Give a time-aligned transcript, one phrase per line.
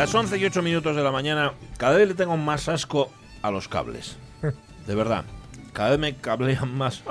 [0.00, 3.10] Las 11 y 8 minutos de la mañana, cada vez le tengo más asco
[3.42, 4.16] a los cables.
[4.86, 5.26] De verdad.
[5.74, 7.02] Cada vez me cablean más.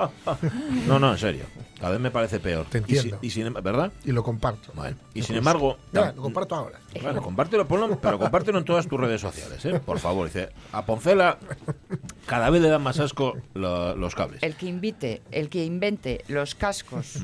[0.87, 1.43] No, no, en serio.
[1.79, 2.65] Cada vez me parece peor.
[2.65, 3.19] Te Y si- entiendo.
[3.21, 3.91] Y, sin em- ¿Verdad?
[4.03, 4.71] Y lo comparto.
[4.73, 5.77] Bueno, y sin embargo...
[5.91, 6.79] Lo comparto ahora.
[7.01, 9.79] Bueno, compártelo, ponlo, pero compártelo en todas tus redes sociales, ¿eh?
[9.79, 10.25] Por favor.
[10.25, 11.37] Dice, a Poncela
[12.25, 14.41] cada vez le dan más asco lo- los cables.
[14.41, 17.19] El que invite, el que invente los cascos,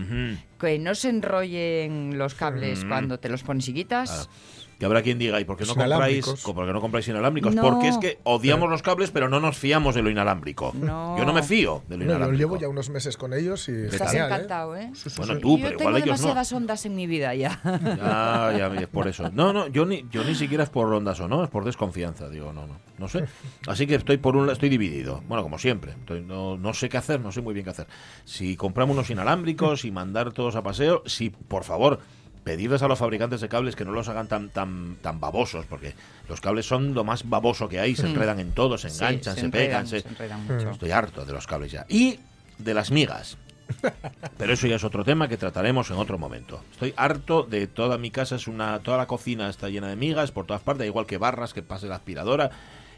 [0.59, 2.87] que no se enrollen los cables Mm.
[2.87, 4.29] cuando te los pones y quitas.
[4.29, 4.64] Ah.
[4.79, 7.55] Que habrá quien diga, ¿y por qué no compráis, por qué no compráis inalámbricos?
[7.55, 7.61] No.
[7.61, 10.73] Porque es que odiamos los cables, pero no nos fiamos de lo inalámbrico.
[10.75, 11.17] No.
[11.17, 12.37] Yo no me fío de lo yo inalámbrico.
[12.39, 14.33] llevo ya unos meses con ellos y Estás genial, ¿eh?
[14.35, 14.91] encantado, ¿eh?
[14.93, 15.39] Sí, sí, Bueno, sí.
[15.41, 16.27] tú, Yo pero tengo igual ellos no.
[16.27, 17.59] demasiadas ondas en mi vida ya.
[17.63, 19.29] Ah, ya, es por eso.
[19.31, 22.29] No, no, yo ni, yo ni siquiera es por ondas o no, es por desconfianza.
[22.29, 23.25] Digo, no, no, no sé.
[23.67, 25.23] Así que estoy por un estoy dividido.
[25.27, 25.91] Bueno, como siempre.
[25.93, 27.87] Estoy- no, no sé qué hacer, no sé muy bien qué hacer.
[28.25, 31.99] Si compramos unos inalámbricos y mandar todos a paseo, si, por favor,
[32.45, 35.95] pedirles a los fabricantes de cables que no los hagan tan, tan, tan babosos, porque
[36.29, 39.35] los cables son lo más baboso que hay, se enredan en todo, se Sí, enganchan,
[39.35, 40.69] se, enredan, pegan, se, se enredan mucho.
[40.69, 41.85] Estoy harto de los cables ya.
[41.89, 42.19] Y
[42.59, 43.37] de las migas.
[44.37, 46.61] Pero eso ya es otro tema que trataremos en otro momento.
[46.71, 50.31] Estoy harto de toda mi casa, es una toda la cocina está llena de migas
[50.31, 52.51] por todas partes, igual que barras, que pase la aspiradora,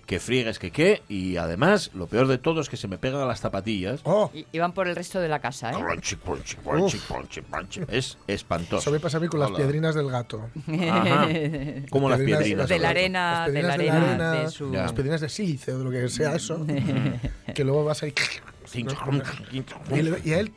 [0.07, 1.03] que friegues, que qué.
[1.09, 3.99] Y además, lo peor de todo es que se me pegan las zapatillas.
[4.05, 5.75] Oh, Y, y van por el resto de la casa, ¿eh?
[5.75, 7.81] Crunchy, crunchy, crunchy, crunchy, crunchy.
[7.89, 8.77] Es espantoso.
[8.79, 9.57] eso me pasa a mí con las Hola.
[9.57, 10.49] piedrinas del gato.
[10.89, 11.27] Ajá.
[11.91, 12.69] Como las Piedrinas- piedrinas.
[12.69, 14.71] De la arena, Las de la piedrinas arena, de su...
[14.73, 14.81] Ya.
[14.83, 16.65] Las piedrinas de sílice o de lo que sea eso.
[17.53, 18.13] que luego vas ahí.
[18.75, 20.51] Y, y a él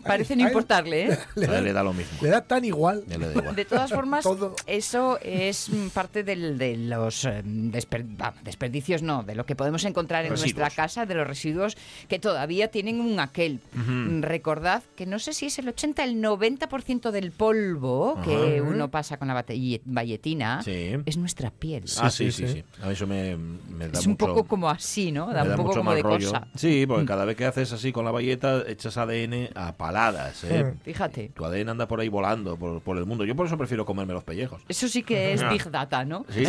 [0.00, 1.18] Parece no importarle, ¿eh?
[1.36, 2.12] Le da lo mismo.
[2.22, 3.04] le da tan igual.
[3.08, 3.54] Ya le da igual.
[3.56, 4.54] De todas formas, Todo.
[4.66, 9.84] eso es mm, parte del- de los eh, desper- desperdicios, no, de lo que podemos
[9.84, 10.54] encontrar en Residuos.
[10.56, 11.76] nuestra casa, de los residuos
[12.08, 13.60] que todavía tienen un aquel.
[13.74, 18.90] Mm, Recordad que no sé si es el 80, el 90% del polvo que uno
[18.90, 19.44] pasa con la
[19.84, 20.96] valletina Sí.
[21.04, 21.84] es nuestra piel.
[22.00, 22.64] ah, sí, sí, sí.
[22.82, 25.32] A mí eso me, me da es un poco como así, ¿no?
[25.32, 26.30] Da Me un poco mucho como de rollo.
[26.32, 26.46] cosa.
[26.54, 30.44] Sí, porque cada vez que haces así con la valleta echas ADN a paladas.
[30.44, 30.74] ¿eh?
[30.84, 31.32] Fíjate.
[31.34, 33.24] Tu ADN anda por ahí volando por, por el mundo.
[33.24, 34.62] Yo por eso prefiero comerme los pellejos.
[34.68, 35.50] Eso sí que es Ah.
[35.50, 36.24] Big Data, ¿no?
[36.30, 36.44] Sí,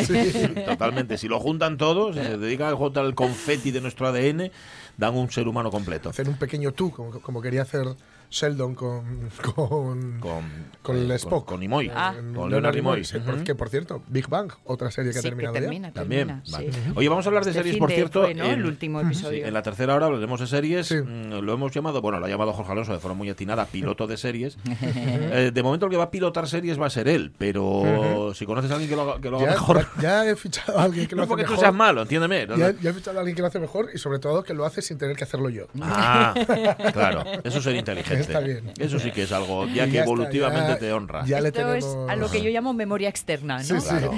[0.66, 1.18] totalmente.
[1.18, 4.52] Si lo juntan todos, si se dedican a juntar el confeti de nuestro ADN,
[4.98, 6.10] dan un ser humano completo.
[6.10, 7.88] Hacer un pequeño tú, como, como quería hacer
[8.34, 9.30] Sheldon con.
[9.54, 10.44] con Con,
[10.82, 11.46] con el eh, Spock.
[11.48, 11.92] Con, Nimoy.
[11.94, 12.16] Ah.
[12.34, 13.04] Con Leonard Nimoy.
[13.06, 13.18] sí.
[13.46, 15.62] Que por cierto, Big Bang, otra serie que Sí, ha terminado ya.
[15.62, 16.28] termina, También.
[16.28, 16.72] termina, vale.
[16.74, 16.80] sí.
[16.96, 18.22] Oye, vamos a hablar de Este series, por de cierto.
[18.24, 18.46] fue, ¿no?
[18.46, 19.46] en- El último Sí, episodio.
[19.46, 20.88] en la tercera hora hablaremos de series.
[20.88, 20.96] Sí.
[20.96, 24.08] Mm, Lo hemos llamado, bueno, lo ha llamado Jorge Alonso de forma muy atinada, piloto
[24.08, 24.58] de series.
[25.36, 28.46] Eh, de momento el que va a pilotar series va a ser él, pero si
[28.46, 29.88] conoces a alguien que lo haga, que lo haga Ya, mejor.
[29.98, 31.64] ya- ya he fichado a alguien que lo No hace porque tú mejor.
[31.66, 32.46] seas malo, entiéndeme.
[32.48, 32.80] No, Ya, no.
[32.80, 34.82] ya he fichado a alguien que lo hace mejor y sobre todo que lo hace
[34.82, 35.68] sin tener que hacerlo yo.
[35.82, 36.34] Ah,
[36.94, 38.23] claro, eso sería inteligente.
[38.28, 38.72] Está bien.
[38.80, 41.26] Eso sí que es algo ya que está, evolutivamente ya- te honra.
[41.26, 43.64] ya le Esto es tenemos- a lo que yo llamo memoria externa, ¿no?
[43.64, 43.88] Sí, sí.
[43.88, 44.12] Claro,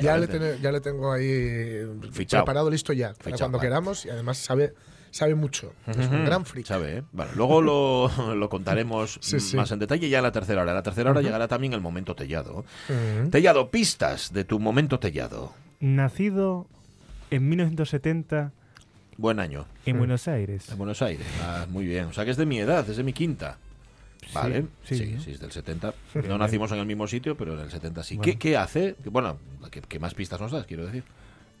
[0.00, 1.82] Ya, le ya tengo ahí
[2.12, 2.44] Fichado.
[2.44, 3.12] preparado, listo ya.
[3.14, 3.68] Para cuando vale.
[3.68, 4.74] queramos y además sabe,
[5.10, 5.72] sabe mucho.
[5.86, 6.66] Es un gran freak.
[6.66, 7.02] Sabe, ¿eh?
[7.12, 9.56] Vale, luego lo, lo contaremos Sí, sí.
[9.56, 10.70] más en detalle ya en la tercera hora.
[10.72, 12.64] En la tercera hora llegará también el momento tellado.
[13.30, 15.52] Tellado, pistas de tu momento tellado.
[15.80, 16.66] Nacido
[17.30, 18.52] en 1970
[19.20, 19.66] Buen año.
[19.84, 20.68] en Buenos Aires.
[20.70, 21.26] En Buenos Aires.
[21.42, 22.06] Ah, muy bien.
[22.06, 23.58] O sea que es de mi edad, es de mi quinta.
[24.32, 25.18] Vale, sí, sí.
[25.22, 25.92] sí, es del 70.
[26.28, 28.16] No nacimos en el mismo sitio, pero en el 70 sí.
[28.16, 28.24] Bueno.
[28.32, 28.94] ¿Qué, qué hace?
[29.04, 29.38] Bueno,
[29.70, 31.02] ¿qué, qué más pistas nos das, quiero decir?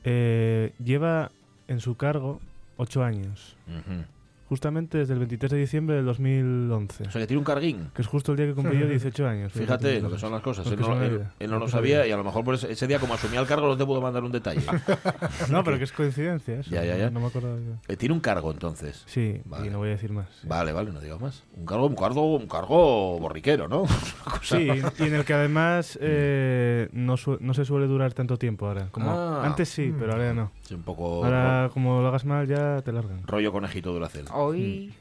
[0.04, 1.30] Eh, lleva
[1.68, 2.40] en su cargo
[2.76, 4.04] ocho años, Ujú.
[4.50, 7.88] Justamente desde el 23 de diciembre del 2011, O sea que tiene un carguín.
[7.94, 9.52] que es justo el día que cumplí yo 18 años.
[9.52, 10.66] Fíjate lo que son las cosas.
[10.66, 12.98] Él no, él- él no Lo sabía y a lo mejor por ese, ese día,
[12.98, 14.60] como asumía el cargo, no te puedo mandar un detalle.
[15.50, 16.70] No, pero que es coincidencia eso.
[16.70, 17.10] Ya, ya, ya.
[17.10, 17.56] No me acuerdo.
[17.88, 19.02] Eh, tiene un cargo entonces.
[19.06, 19.66] Sí, Vale.
[19.66, 20.26] y no voy a decir más.
[20.40, 20.46] sí.
[20.48, 21.44] Vale, vale, no digo más.
[21.56, 23.84] Un cargo, un cargo, un cargo borriquero, ¿no?
[24.42, 28.66] Sí, y en el que además eh, no, su- no se suele durar tanto tiempo
[28.66, 28.88] ahora.
[28.90, 29.44] Como Ah.
[29.44, 30.50] antes sí, pero ahora ya no.
[30.62, 33.18] Sí, un poco Ahora, como lo hagas mal, ya te largan.
[33.20, 34.24] ro- rollo conejito Duracel.
[34.40, 34.92] Hoy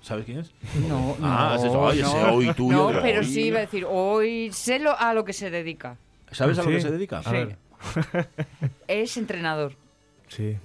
[0.00, 0.50] ¿Sabes quién es?
[0.88, 2.34] no, Ah, no, es eso, ay, ese no.
[2.34, 3.26] hoy tuyo No, pero hoy.
[3.26, 5.96] sí iba a decir, hoy sé lo, a lo que se dedica.
[6.32, 6.74] ¿Sabes a lo Sí.
[6.76, 7.18] que se dedica?
[7.18, 7.30] A Sí.
[7.30, 7.56] ver,
[8.88, 9.74] Es entrenador.
[10.36, 10.56] Sí.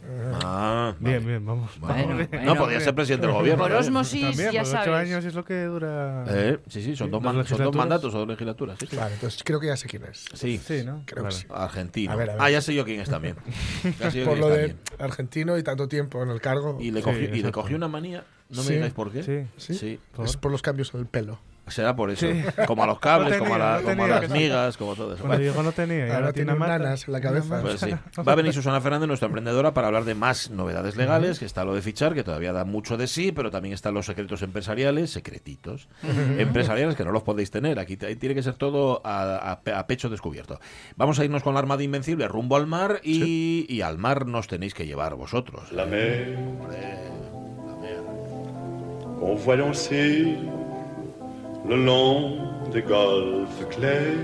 [0.43, 1.25] Ah, Bien, vale.
[1.27, 1.71] bien, vamos.
[1.79, 2.27] Bueno, Vamos.
[2.29, 2.45] bueno.
[2.45, 3.63] No, podría ser presidente del gobierno.
[3.63, 3.79] Por ¿no?
[3.79, 4.87] osmosis, También, ya ocho sabes.
[5.09, 6.23] años es lo que dura.
[6.29, 8.77] Eh, sí, sí, son, Sí, dos, man- son dos mandatos o dos legislaturas.
[8.79, 8.95] Sí, sí.
[8.95, 10.25] Vale, entonces creo que ya sé quién es.
[10.33, 10.57] Sí.
[10.63, 11.03] Sí, ¿no?
[11.05, 11.35] Creo Vale.
[11.35, 11.47] que sí.
[11.49, 12.13] Argentino.
[12.13, 12.41] A ver, a ver.
[12.41, 13.35] Ah, ya sé yo quién es también.
[13.99, 14.79] Ya sé yo Por quién lo es de también.
[14.99, 16.77] argentino y tanto tiempo en el cargo.
[16.79, 18.23] Y le Sí, cogió, y le cogió una manía.
[18.49, 18.73] No me Sí.
[18.75, 19.47] digáis por qué.
[19.57, 19.73] Sí.
[19.73, 19.99] ¿Sí?
[20.15, 21.39] por Es por los cambios en el pelo.
[21.67, 22.25] Será por eso.
[22.25, 22.43] Sí.
[22.65, 24.77] Como a los cables, No como, a tenía, la- no como a tenía, las migas,
[24.77, 25.23] como todo eso.
[25.23, 25.97] Cuando Bueno, Diego no tenía.
[25.97, 27.61] y Ahora ahora tiene tiene nanas en la cabeza.
[27.61, 27.89] Pues sí.
[28.27, 31.65] Va a venir Susana Fernández, nuestra emprendedora, para hablar de más novedades legales, que está
[31.65, 35.11] lo de fichar, que todavía da mucho de sí, pero también están los secretos empresariales,
[35.11, 35.87] secretitos,
[36.37, 37.79] empresariales que no los podéis tener.
[37.79, 40.59] Aquí tiene que ser todo a, a pe- a pecho descubierto.
[40.95, 44.47] Vamos a irnos con la Armada Invencible rumbo al mar y, y al mar nos
[44.47, 45.71] tenéis que llevar vosotros.
[45.71, 48.01] La mer, La mer.
[49.19, 49.59] voit
[51.67, 52.37] le long
[52.71, 54.15] des golfes clairs,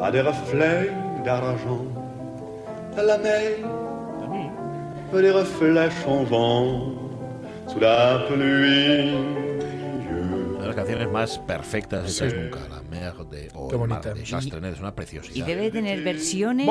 [0.00, 0.90] à des reflets
[1.24, 1.84] d'argent.
[2.96, 3.52] La mer,
[5.12, 6.92] des reflets changeants
[7.66, 9.14] sous la pluie.
[10.10, 14.12] Una de las canciones más perfectas hechas nunca, la mer de, o Qué bonita.
[14.14, 14.32] de es
[14.80, 15.46] una Y preciosidad.
[15.46, 16.66] debe tener versiones.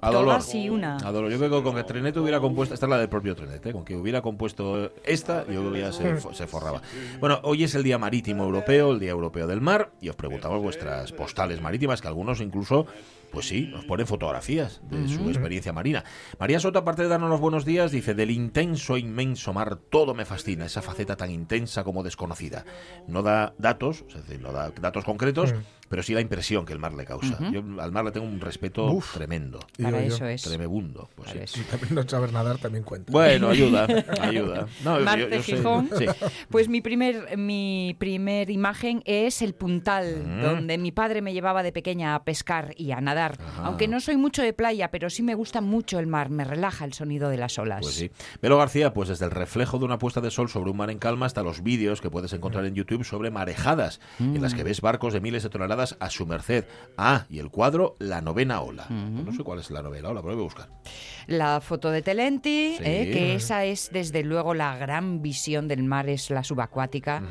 [0.00, 0.24] A dolor.
[0.36, 0.96] todas y una.
[0.98, 1.30] A dolor.
[1.30, 3.72] Yo creo que con que Trenet hubiera compuesto, esta es la del propio Trenet, ¿eh?
[3.72, 6.82] con que hubiera compuesto esta, yo creo que ya se, fo- se forraba.
[7.20, 10.60] Bueno, hoy es el Día Marítimo Europeo, el Día Europeo del Mar, y os preguntamos
[10.62, 12.86] vuestras postales marítimas, que algunos incluso,
[13.30, 16.04] pues sí, nos ponen fotografías de su experiencia marina.
[16.38, 20.24] María Soto, aparte de darnos los buenos días, dice, del intenso, inmenso mar, todo me
[20.24, 22.64] fascina, esa faceta tan intensa como desconocida.
[23.06, 25.54] No da datos, es decir, no da datos concretos,
[25.88, 27.38] pero sí la impresión que el mar le causa.
[27.50, 29.14] Yo al mar le tengo un respeto Uf.
[29.14, 29.60] tremendo.
[29.82, 30.14] Para yo.
[30.14, 30.42] eso es.
[30.42, 31.08] Tremebundo.
[31.14, 31.60] Pues Para sí.
[31.60, 31.70] eso.
[31.70, 33.12] También no saber nadar también cuenta.
[33.12, 33.86] Bueno, ayuda,
[34.20, 34.66] ayuda.
[34.84, 35.88] No, Marte sé- Gijón.
[35.98, 36.06] sí.
[36.50, 40.42] Pues mi primer, mi primer imagen es el puntal, Mm.
[40.42, 43.38] donde mi padre me llevaba de pequeña a pescar y a nadar.
[43.40, 43.64] Ajá.
[43.66, 46.84] Aunque no soy mucho de playa, pero sí me gusta mucho el mar, me relaja
[46.84, 47.80] el sonido de las olas.
[47.82, 48.10] Pues sí.
[48.42, 50.98] Velo García, pues desde el reflejo de una puesta de sol sobre un mar en
[50.98, 54.80] calma hasta los vídeos que puedes encontrar en YouTube sobre marejadas, en las que ves
[54.80, 56.64] barcos de miles de toneladas a su merced.
[56.96, 58.86] Ah, y el cuadro La novena ola.
[58.88, 60.68] Pues no sé cuál es la novena ola, pero voy a buscar.
[61.26, 62.82] La foto de Telenti, Sí.
[62.84, 67.22] eh, que esa es desde luego la gran visión del mar, es la subacuática.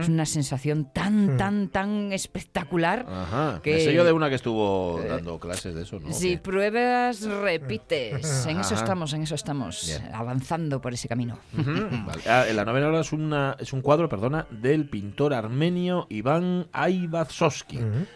[0.00, 3.04] Es una sensación tan, tan, tan espectacular.
[3.08, 3.60] Ajá.
[3.62, 6.12] Que- Me sé yo de una que estuvo dando clases de eso, ¿no?
[6.12, 8.46] Si pruebas, repites.
[8.52, 10.14] En eso estamos, en eso estamos, Bien.
[10.14, 11.38] avanzando por ese camino.
[11.56, 11.64] Ujú,
[12.06, 12.22] vale.
[12.28, 16.68] Ah, la novena ola es, una, es un cuadro perdona, del pintor armenio Iván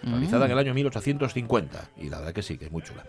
[0.02, 1.90] Realizada en el año 1850.
[1.96, 3.04] Y la verdad que sí, que es muy chula.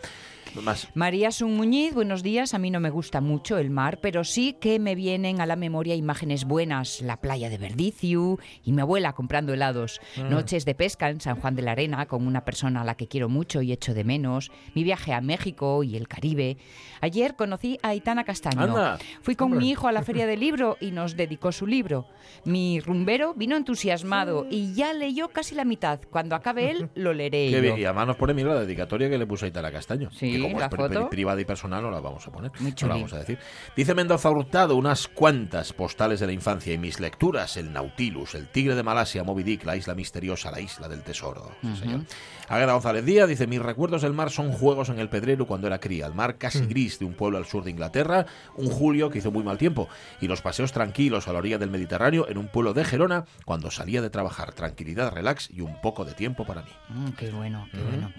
[0.64, 0.88] Más.
[0.96, 2.56] María Sun Muñiz, buenos días.
[2.56, 5.56] A mí no me gusta mucho el mar, pero sí que me vienen a la
[5.56, 7.02] memoria imágenes buenas.
[7.02, 10.02] La playa de Verdiciu y mi abuela comprando helados.
[10.30, 13.08] Noches de pesca en San Juan de la Arena con una persona a la que
[13.08, 14.52] quiero mucho y echo de menos.
[14.74, 16.58] Mi viaje a México y el Caribe.
[17.02, 18.62] Ayer conocí a Aitana Castaño.
[18.62, 18.98] Anda.
[19.22, 22.06] Fui con mi hijo a la feria del libro y nos dedicó su libro.
[22.46, 26.00] Mi rumbero vino entusiasmado y ya leyó casi la mitad.
[26.10, 27.78] Cuando acabe él, lo leeré Qué bien.
[27.78, 30.10] Y además nos pone, mira, la dedicatoria que le puso a Itala Castaño.
[30.12, 31.10] Sí, que como la es pri- pri- foto.
[31.10, 32.52] privada y personal no la vamos a poner.
[32.60, 33.38] Muy no la vamos a decir.
[33.76, 38.48] Dice Mendoza Hurtado unas cuantas postales de la infancia y mis lecturas, el Nautilus, el
[38.48, 41.52] Tigre de Malasia, Moby Dick, la isla misteriosa, la isla del tesoro.
[41.62, 42.02] Sí, señor.
[42.50, 45.80] Águeda González Díaz dice, mis recuerdos del mar son juegos en el Pedrero cuando era
[45.80, 48.26] cría, el mar casi gris de un pueblo al sur de Inglaterra,
[48.56, 49.88] un julio que hizo muy mal tiempo,
[50.22, 53.70] y los paseos tranquilos a la orilla del Mediterráneo en un pueblo de Gerona cuando
[53.72, 56.70] salía de trabajar, tranquilidad, relax y un poco de tiempo para mí.
[56.90, 58.12] Mm, qué bueno, qué bueno.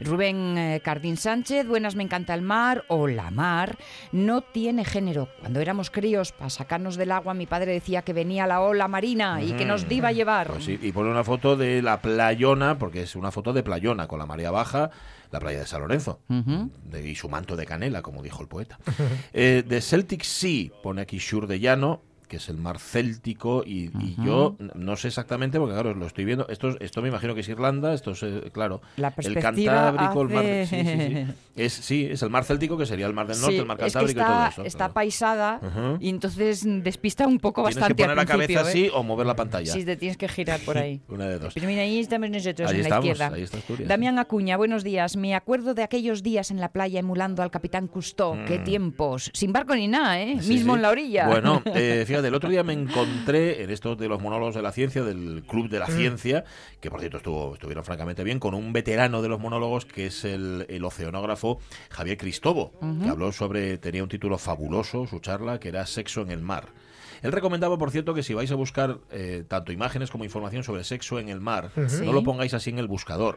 [0.00, 3.78] Rubén eh, Cardín Sánchez, buenas, me encanta el mar o la mar.
[4.12, 5.28] No tiene género.
[5.40, 9.42] Cuando éramos críos, para sacarnos del agua, mi padre decía que venía la ola marina
[9.42, 10.48] y que nos iba a llevar.
[10.48, 14.06] Pues sí, y pone una foto de la playona, porque es una foto de playona
[14.06, 14.90] con la marea baja,
[15.34, 18.78] la playa de San Lorenzo, de- y su manto de canela, como dijo el poeta.
[19.34, 23.90] Eh, de Celtic Sea, pone aquí Shur de Llano, que es el mar céltico, y,
[24.00, 27.34] y yo no sé exactamente, porque claro, lo estoy viendo, esto, es- esto me imagino
[27.34, 30.44] que es Irlanda, esto es, eh, claro, La el Cantábrico, el mar...
[30.66, 31.26] Sí, sí, sí.
[31.56, 33.84] Es, sí, es el mar céltico, que sería el mar del norte, el mar es
[33.84, 34.62] que Cantábrico está, y todo eso.
[34.64, 34.94] está claro.
[34.94, 35.60] paisada
[36.00, 38.56] y entonces mm, despista un poco Tienes que bastante poner la cabeza ¿eh?
[38.62, 39.72] así o mover la pantalla.
[39.72, 41.00] Sí, te tienes que girar por ahí.
[41.08, 41.54] Una de dos.
[41.54, 43.36] Pero mira, ahí estamos nosotros, Ahí en estamos, la izquierda.
[43.36, 45.16] ahí está Asturias, Damián Acuña, buenos días.
[45.16, 48.34] Me acuerdo de aquellos días en la playa emulando al capitán Cousteau.
[48.48, 49.30] Qué tiempos.
[49.32, 50.34] Sin barco ni nada, ¿eh?
[50.34, 50.48] Mm.
[50.48, 51.28] Mismo en la orilla.
[51.28, 54.72] Bueno, eh, fíjate, el otro día me encontré en esto de los monólogos de la
[54.72, 56.44] ciencia, del Club de la Ciencia,
[56.80, 60.24] que por cierto estuvo, estuvieron francamente bien, con un veterano de los monólogos que es
[60.24, 61.58] el, el oceanógrafo
[61.90, 66.30] Javier Cristobo, que habló sobre, tenía un título fabuloso, su charla, que era Sexo en
[66.30, 66.68] el mar.
[67.22, 70.84] Él recomendaba, por cierto, que si vais a buscar eh, tanto imágenes como información sobre
[70.84, 72.04] sexo en el mar, Sí.
[72.04, 73.36] no lo pongáis así en el buscador.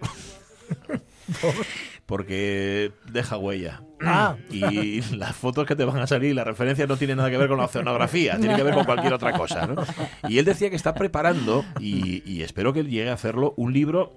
[2.08, 3.84] porque deja huella.
[4.02, 4.38] Ah.
[4.50, 7.48] Y las fotos que te van a salir, las referencias no tienen nada que ver
[7.50, 9.68] con la oceanografía, tiene que ver con cualquier otra cosa.
[9.68, 9.84] ¿no?
[10.28, 14.14] Y él decía que está preparando, y, y espero que llegue a hacerlo, un libro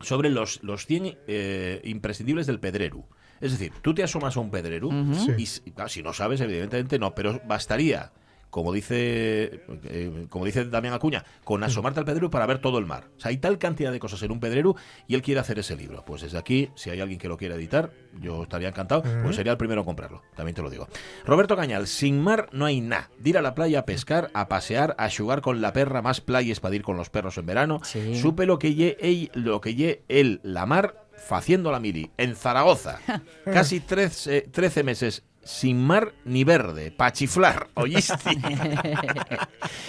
[0.00, 3.06] sobre los, los 100 eh, imprescindibles del pedrero.
[3.40, 5.32] Es decir, tú te asomas a un pedrero Sí.
[5.38, 8.10] y si, claro, si no sabes, evidentemente no, pero bastaría,
[8.50, 12.86] como dice, eh, como dice Damián Acuña, con asomarte al pedrero para ver todo el
[12.86, 13.08] mar.
[13.16, 14.74] O sea, hay tal cantidad de cosas en un pedrero
[15.06, 16.04] y él quiere hacer ese libro.
[16.06, 17.90] Pues desde aquí, si hay alguien que lo quiera editar,
[18.20, 20.88] yo estaría encantado, pues sería el primero en comprarlo, también te lo digo.
[21.24, 23.10] Roberto Cañal, sin mar no hay nada.
[23.24, 26.60] Ir a la playa a pescar, a pasear, a jugar con la perra, más playas
[26.60, 27.80] para ir con los perros en verano.
[27.84, 28.16] Sí.
[28.18, 32.34] Supe lo que lle ell- lo que lle él, la mar, faciendo la mili, en
[32.36, 33.00] Zaragoza.
[33.44, 38.14] Casi 13, 13 meses sin mar ni verde, pa' chiflar, ¿oíste?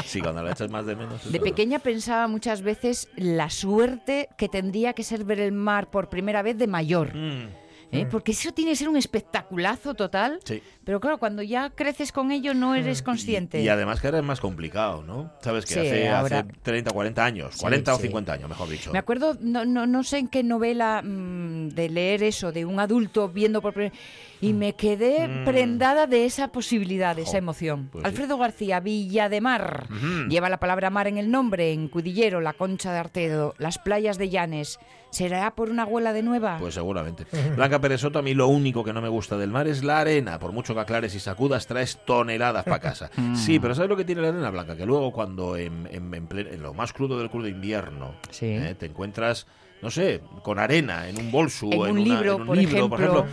[0.06, 1.30] sí, cuando lo echas más de menos.
[1.30, 6.08] De pequeña pensaba muchas veces la suerte que tendría que ser ver el mar por
[6.08, 7.14] primera vez de mayor.
[7.14, 7.50] Mm,
[7.92, 8.06] ¿eh?
[8.10, 10.40] Porque eso tiene que ser un espectaculazo total.
[10.44, 10.62] sí.
[10.86, 13.62] Pero claro, cuando ya creces con ello no eres consciente.
[13.62, 15.32] Y, y además que ahora es más complicado, ¿no?
[15.40, 18.02] Sabes que Sí, hace, ahora- hace 30, 40 años, Sí, 40 o sí.
[18.04, 18.92] 50 años, mejor dicho.
[18.92, 22.80] Me acuerdo, no, no, no sé en qué novela mm, de leer eso, de un
[22.80, 23.94] adulto viendo por primera
[24.42, 25.46] y me quedé Mm.
[25.46, 27.90] prendada de esa posibilidad, de esa emoción.
[27.92, 28.08] pues sí.
[28.08, 29.88] Alfredo García, Villa de Mar,
[30.28, 34.18] lleva la palabra mar en el nombre, en Cudillero, la Concha de Artedo, las playas
[34.18, 34.80] de Llanes.
[35.12, 36.58] ¿Será por una abuela de nueva?
[36.60, 37.26] Pues seguramente.
[37.56, 40.00] Blanca Pérez Soto, a mí lo único que no me gusta del mar es la
[40.00, 40.38] arena.
[40.38, 43.10] Por mucho que aclares y sacudas, traes toneladas para casa.
[43.36, 44.76] Sí, pero ¿sabes lo que tiene la arena blanca?
[44.76, 48.46] Que luego cuando en, en- en en lo más crudo del crudo invierno Sí.
[48.48, 49.48] eh, te encuentras,
[49.82, 52.58] no sé, con arena en un bolso, En en, un una- libro, en un por
[52.58, 53.26] libro, por ejemplo.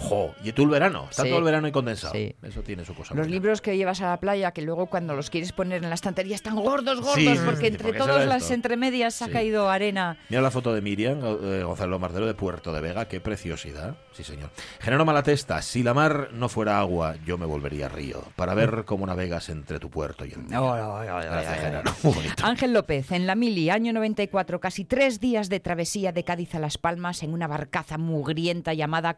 [0.00, 1.28] Jo, y tú el verano, está Sí.
[1.28, 2.14] todo el verano y condensado.
[2.14, 2.34] Sí.
[2.42, 3.14] Eso tiene su cosa.
[3.14, 3.30] Los buena.
[3.32, 6.34] libros que llevas a la playa, que luego cuando los quieres poner en la estantería
[6.34, 10.16] están gordos, gordos, Sí, porque entre ¿por qué será todas las entremedias ha caído arena.
[10.28, 13.96] Mira la foto de Miriam eh, Gonzalo Mardero de Puerto de Vega, qué preciosidad.
[14.12, 14.50] Sí, señor.
[14.80, 19.06] Genero Malatesta, si la mar no fuera agua, yo me volvería río, para ver cómo
[19.06, 20.72] navegas entre tu puerto y el mío.
[20.74, 21.92] Gracias, Genaro.
[22.42, 26.58] Ángel López, en la Mili, año 94, casi tres días de travesía de Cádiz a
[26.58, 29.14] Las Palmas en una barcaza mugrienta llamada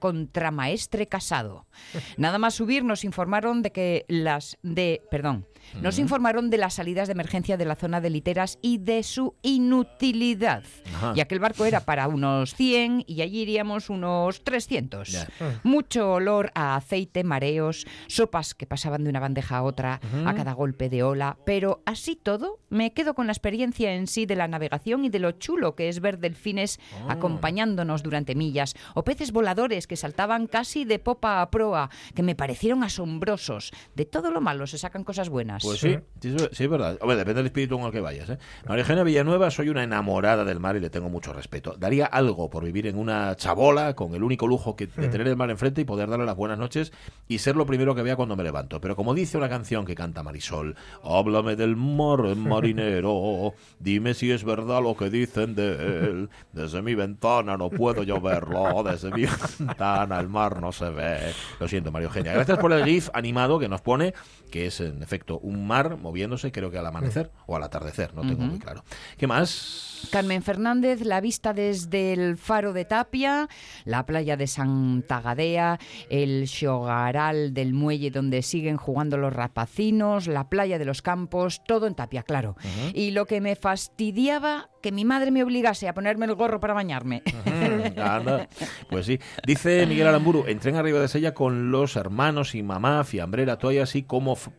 [0.72, 1.66] Contramaestre Casado.
[2.16, 5.46] Nada más subir nos informaron de que las de, perdón,
[5.80, 9.34] nos informaron de las salidas de emergencia de la zona de literas y de su
[9.42, 10.62] inutilidad.
[10.94, 11.12] Ajá.
[11.16, 15.08] Y aquel barco era para unos 100 y allí iríamos unos 300.
[15.08, 15.28] Ya.
[15.62, 20.52] Mucho olor a aceite, mareos, sopas que pasaban de una bandeja a otra a cada
[20.52, 24.48] golpe de ola, pero así todo me quedo con la experiencia en sí de la
[24.48, 27.12] navegación y de lo chulo que es ver delfines Ah.
[27.12, 32.34] acompañándonos durante millas o peces voladores que saltaban casi de popa a proa, que me
[32.34, 33.72] parecieron asombrosos.
[33.94, 35.61] De todo lo malo se sacan cosas buenas.
[35.62, 36.98] Pues sí, sí, es- sí, es verdad.
[37.00, 38.28] Hombre, depende del espíritu con el que vayas.
[38.30, 38.38] ¿eh?
[38.66, 41.74] María Eugenia Villanueva, soy una enamorada del mar y le tengo mucho respeto.
[41.78, 45.36] Daría algo por vivir en una chabola con el único lujo que, de tener el
[45.36, 46.92] mar enfrente y poder darle las buenas noches
[47.28, 48.80] y ser lo primero que vea cuando me levanto.
[48.80, 54.44] Pero como dice una canción que canta Marisol, háblame del mar, marinero, dime si es
[54.44, 56.28] verdad lo que dicen de él.
[56.52, 59.24] Desde mi ventana no puedo yo verlo, desde mi
[59.58, 61.18] ventana el mar no se ve.
[61.60, 62.32] Lo siento, María Eugenia.
[62.32, 64.14] Gracias por el GIF animado que nos pone,
[64.50, 68.22] que es en efecto un mar moviéndose, creo que al amanecer o al atardecer, no
[68.22, 68.84] tengo muy claro.
[69.16, 70.08] ¿Qué más?
[70.10, 73.48] Carmen Fernández, la vista desde el faro de Tapia,
[73.84, 75.78] la playa de Santa Gadea,
[76.10, 81.86] el Xogaral del muelle donde siguen jugando los rapacinos, la playa de los campos, todo
[81.86, 82.56] en Tapia, claro.
[82.94, 86.74] Y lo que me fastidiaba, que mi madre me obligase a ponerme el gorro para
[86.74, 87.22] bañarme.
[87.44, 88.48] Mm, anda.
[88.90, 89.18] Pues sí.
[89.46, 93.84] Dice Miguel Aramburu, entré en arriba de Sella con los hermanos y mamá, fiambrera, toalla,
[93.84, 94.50] así como f-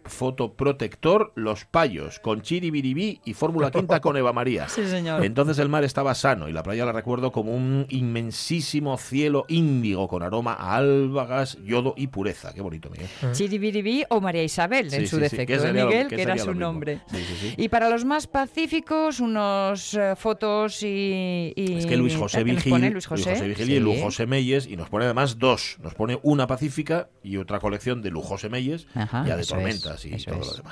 [0.88, 4.68] fotoprotector, los payos, con chiribiribí y Fórmula Quinta con Eva María.
[4.74, 5.24] Sí, señor.
[5.24, 10.08] Entonces el mar estaba sano y la playa la recuerdo como un inmensísimo cielo índigo
[10.08, 12.54] con aroma a álbagas, yodo y pureza.
[12.54, 13.08] Qué bonito, Miguel.
[13.34, 16.16] Chiribiribí o María Isabel, en Sí, su sí, sí, defecto, que de lo- Miguel, que
[16.16, 17.02] que era su lo nombre.
[17.12, 17.54] Sí, sí, sí.
[17.58, 22.46] Y para los más pacíficos, unos eh, fotos y, y- Es que Luis José ¿qué
[22.46, 23.74] nos Vigil, pone Luis José, Vigil Sí.
[23.74, 25.78] y Luis José Meyes, y nos pone además dos.
[25.82, 30.04] Nos pone una pacífica y otra colección de Luis José Meyes, Ajá, ya de tormentas
[30.06, 30.48] es, y todo es.
[30.48, 30.63] lo demás.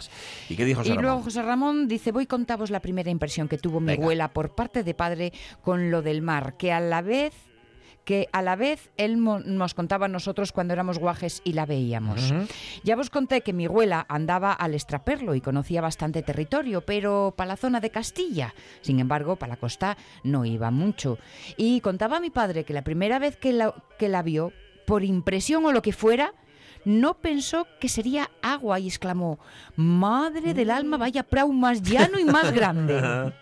[0.49, 1.21] ¿Y qué dijo José Y luego?
[1.21, 4.03] José Ramón dice, voy contaros la primera impresión que tuvo mi Venga.
[4.03, 7.33] abuela por parte de padre con lo del mar, que a la vez
[8.03, 12.33] que a la vez él nos contaba a nosotros cuando éramos guajes y la veíamos.
[12.83, 17.49] Ya os conté que mi abuela andaba al extraperlo y conocía bastante territorio, pero para
[17.49, 18.55] la zona de Castilla.
[18.81, 21.19] Sin embargo, para la costa no iba mucho.
[21.57, 24.51] Y contaba a mi padre que la primera vez que la, que la vio,
[24.87, 26.33] por impresión o lo que fuera,
[26.85, 29.39] no pensó que sería agua y exclamó,
[29.75, 33.33] Madre del alma, vaya prau más llano y más grande.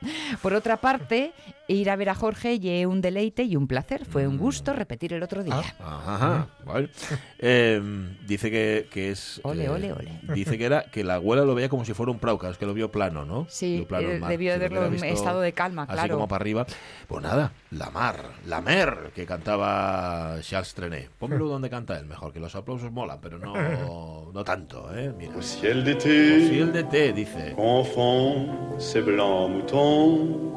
[0.42, 1.34] Por otra parte,
[1.70, 4.06] Ir a ver a Jorge y un deleite y un placer.
[4.06, 5.54] Fue un gusto repetir el otro día.
[5.54, 6.90] Ajá, ajá, vale.
[7.38, 7.80] Eh,
[8.26, 9.40] dice que, que es.
[9.44, 10.20] Ole, eh, ole, ole.
[10.34, 12.74] Dice que era que la abuela lo veía como si fuera un Praucas, que lo
[12.74, 13.46] vio plano, ¿no?
[13.50, 15.94] Sí, plano eh, mar, debió si de lo verlo hubiera en estado de calma, Así
[15.94, 16.16] claro.
[16.16, 16.66] como para arriba.
[17.08, 21.10] Pues nada, la mar, la mer, que cantaba Charles Trenet.
[21.20, 23.54] Pónmelo donde canta él mejor, que los aplausos molan, pero no,
[24.34, 25.14] no tanto, ¿eh?
[25.16, 25.36] Mira.
[25.36, 27.54] Au ciel Si d'été, el de té, dice.
[27.56, 30.50] confond ces blancs moutons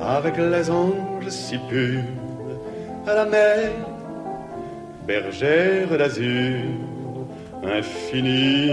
[0.00, 2.02] avec les anges si purs
[3.06, 3.72] à la mer,
[5.06, 6.64] bergère d'azur
[7.62, 8.70] infinie.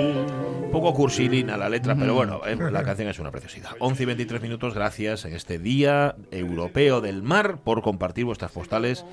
[0.63, 3.71] Un poco cursilina la letra, pero bueno, eh, la canción es una preciosidad.
[3.79, 9.05] 11 y 23 minutos, gracias en este Día Europeo del Mar por compartir vuestras postales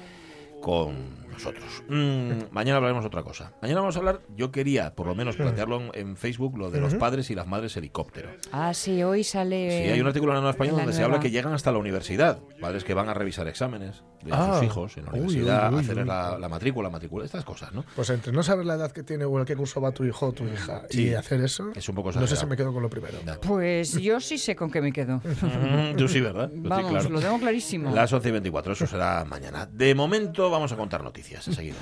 [0.60, 0.94] con
[1.38, 1.82] nosotros.
[1.88, 3.52] Mm, mañana hablaremos de otra cosa.
[3.62, 6.80] Mañana vamos a hablar, yo quería por lo menos plantearlo en, en Facebook, lo de
[6.80, 8.30] los padres y las madres helicóptero.
[8.52, 9.84] Ah, sí, hoy sale.
[9.84, 11.72] Sí, hay un artículo en la Nueva España la donde se habla que llegan hasta
[11.72, 12.38] la universidad.
[12.60, 14.54] Padres que van a revisar exámenes de Ah.
[14.54, 17.84] sus hijos en la universidad, uy, uy, hacer la, la matrícula, matrícula, estas cosas, ¿no?
[17.94, 20.26] Pues entre no saber la edad que tiene o en qué curso va tu hijo
[20.26, 21.08] o tu hija Sí.
[21.08, 22.48] y hacer eso, Es un poco no sé si exagerado.
[22.50, 23.18] me quedo con lo primero.
[23.42, 25.18] Pues yo sí sé con qué me quedo.
[25.18, 26.50] Mm, Tú sí, ¿verdad?
[26.52, 27.10] Sí, Vamos, claro.
[27.10, 27.94] lo tengo clarísimo.
[27.94, 29.66] Las 11 y 24, eso será mañana.
[29.66, 31.76] De momento vamos a contar noticias enseguida.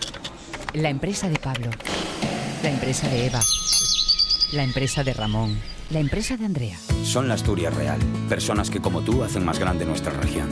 [0.75, 1.71] La empresa de Pablo.
[2.63, 3.41] La empresa de Eva.
[4.53, 5.59] La empresa de Ramón.
[5.91, 6.79] La empresa de Andrea.
[7.05, 10.49] Son la Asturias Real, personas que como tú hacen más grande nuestra región.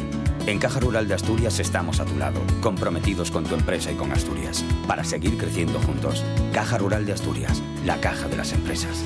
[0.46, 4.12] En Caja Rural de Asturias estamos a tu lado, comprometidos con tu empresa y con
[4.12, 6.22] Asturias, para seguir creciendo juntos.
[6.52, 9.04] Caja Rural de Asturias, la caja de las empresas.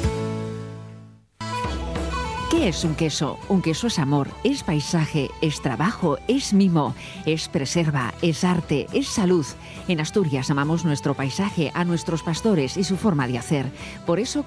[2.59, 3.39] ¿Qué es un queso?
[3.49, 6.93] Un queso es amor, es paisaje, es trabajo, es mimo,
[7.25, 9.47] es preserva, es arte, es salud.
[9.87, 13.67] En Asturias amamos nuestro paisaje, a nuestros pastores y su forma de hacer.
[14.05, 14.45] Por eso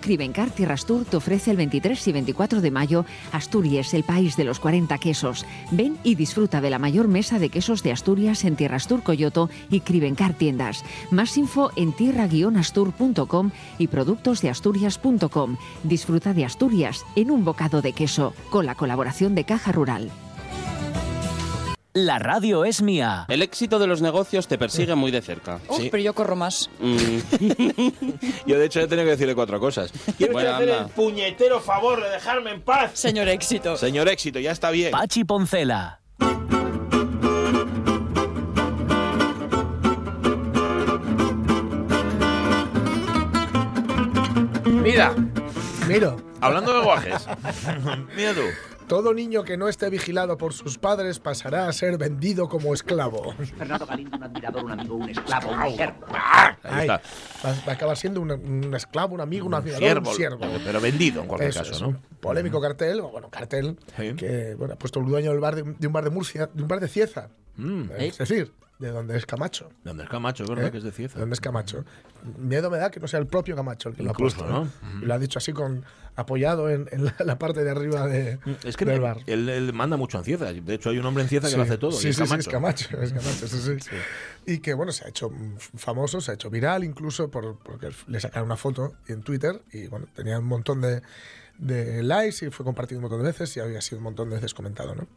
[0.85, 4.97] Tour te ofrece el 23 y 24 de mayo Asturias, el país de los 40
[4.97, 5.45] quesos.
[5.71, 9.49] Ven y disfruta de la mayor mesa de quesos de Asturias en Tierras Tour Coyoto
[9.69, 10.83] y Crivencar Tiendas.
[11.11, 15.55] Más info en tierra-astur.com y productosdeasturias.com.
[15.85, 18.00] Disfruta de Asturias en un bocado de queso,
[18.49, 20.09] con la colaboración de Caja Rural.
[21.93, 23.25] La radio es mía.
[23.27, 25.59] El éxito de los negocios te persigue muy de cerca.
[25.67, 26.69] Uf, pero yo corro más.
[26.79, 26.95] Mm,
[28.47, 29.91] Yo, de hecho, he tenido que decirle cuatro cosas.
[30.17, 32.91] Quiero Bueno, hacer el puñetero favor de dejarme en paz.
[32.93, 33.75] Señor éxito.
[33.75, 34.91] Señor éxito, ya está bien.
[34.91, 35.99] Pachi Poncela.
[44.65, 45.13] Mira,
[45.87, 47.27] Miro, hablando de guajes.
[48.15, 48.41] Mira tú.
[48.87, 53.33] todo niño que no esté vigilado por sus padres pasará a ser vendido como esclavo.
[53.57, 56.05] Fernando Galindo, un admirador, un amigo, un esclavo, un siervo.
[56.63, 57.01] Ahí está.
[57.45, 60.45] Va, va a acabar siendo un, un esclavo, un amigo, un admirador, Siervo, un siervo.
[60.65, 61.87] pero vendido en cualquier Eso caso, es, ¿no?
[61.89, 64.13] un polémico cartel, o bueno, cartel Sí.
[64.15, 66.61] que bueno, ha puesto el dueño del bar de, de un bar de Murcia, de
[66.61, 67.29] un bar de Cieza.
[67.57, 67.83] Mm.
[67.97, 68.51] Es decir,
[68.81, 69.69] de donde es Camacho.
[69.85, 70.43] ¿Dónde es Camacho?
[70.43, 70.71] Es verdad ¿eh?
[70.71, 71.15] que es de Cieza.
[71.15, 71.85] De donde es Camacho.
[72.37, 74.85] Miedo me da que no sea el propio Camacho el que Incluso, lo ha puesto.
[74.87, 74.89] ¿eh?
[75.01, 78.37] Y lo ha dicho así con apoyado en, en la, la parte de arriba de,
[78.63, 79.19] Es que del bar.
[79.27, 80.51] él- él manda mucho en Cieza.
[80.51, 81.91] De hecho, hay un hombre en Cieza que lo hace todo.
[81.93, 82.41] Sí, y es sí, sí, Camacho.
[82.41, 83.95] es Camacho, es Camacho, sí.
[84.45, 85.31] Y que, bueno, se ha hecho
[85.77, 89.87] famoso, se ha hecho viral incluso por, porque le sacaron una foto en Twitter y,
[89.87, 91.01] bueno, tenía un montón de,
[91.61, 94.35] de likes y fue compartido un montón de veces y había sido un montón de
[94.35, 95.07] veces comentado, ¿no?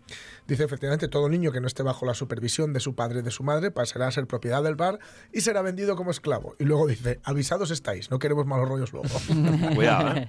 [0.47, 3.31] Dice, efectivamente, todo niño que no esté bajo la supervisión de su padre y de
[3.31, 4.99] su madre pasará a ser propiedad del bar
[5.33, 6.55] y será vendido como esclavo.
[6.59, 9.09] Y luego dice, avisados estáis, no queremos malos rollos luego.
[9.75, 10.29] Cuidado, ¿eh?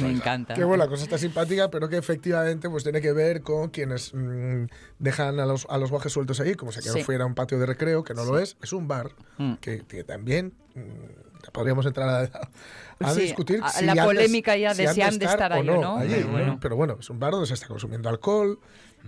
[0.00, 0.54] Me encanta.
[0.54, 4.14] Que bueno, la cosa está simpática, pero que efectivamente pues tiene que ver con quienes
[4.14, 4.64] mm,
[4.98, 7.02] dejan a los, a los guajes sueltos ahí, como si Sí.
[7.04, 9.54] fuera un patio de recreo, que no lo es, es un bar, Mm.
[9.60, 12.50] que, que también mm, podríamos entrar a,
[13.00, 15.68] a Sí, discutir a- si la polémica ya de si han de estar o ahí
[15.68, 16.32] o no, allí, pero ¿no?
[16.32, 16.58] bueno.
[16.60, 18.58] Pero bueno, es un bar donde se está consumiendo alcohol,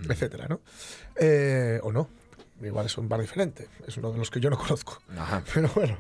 [0.09, 0.61] etcétera, ¿no?
[1.17, 2.09] Eh, o no.
[2.63, 5.03] Igual es un bar diferente, es uno de los que yo no conozco.
[5.19, 5.43] Ajá.
[5.55, 5.97] Pero bueno.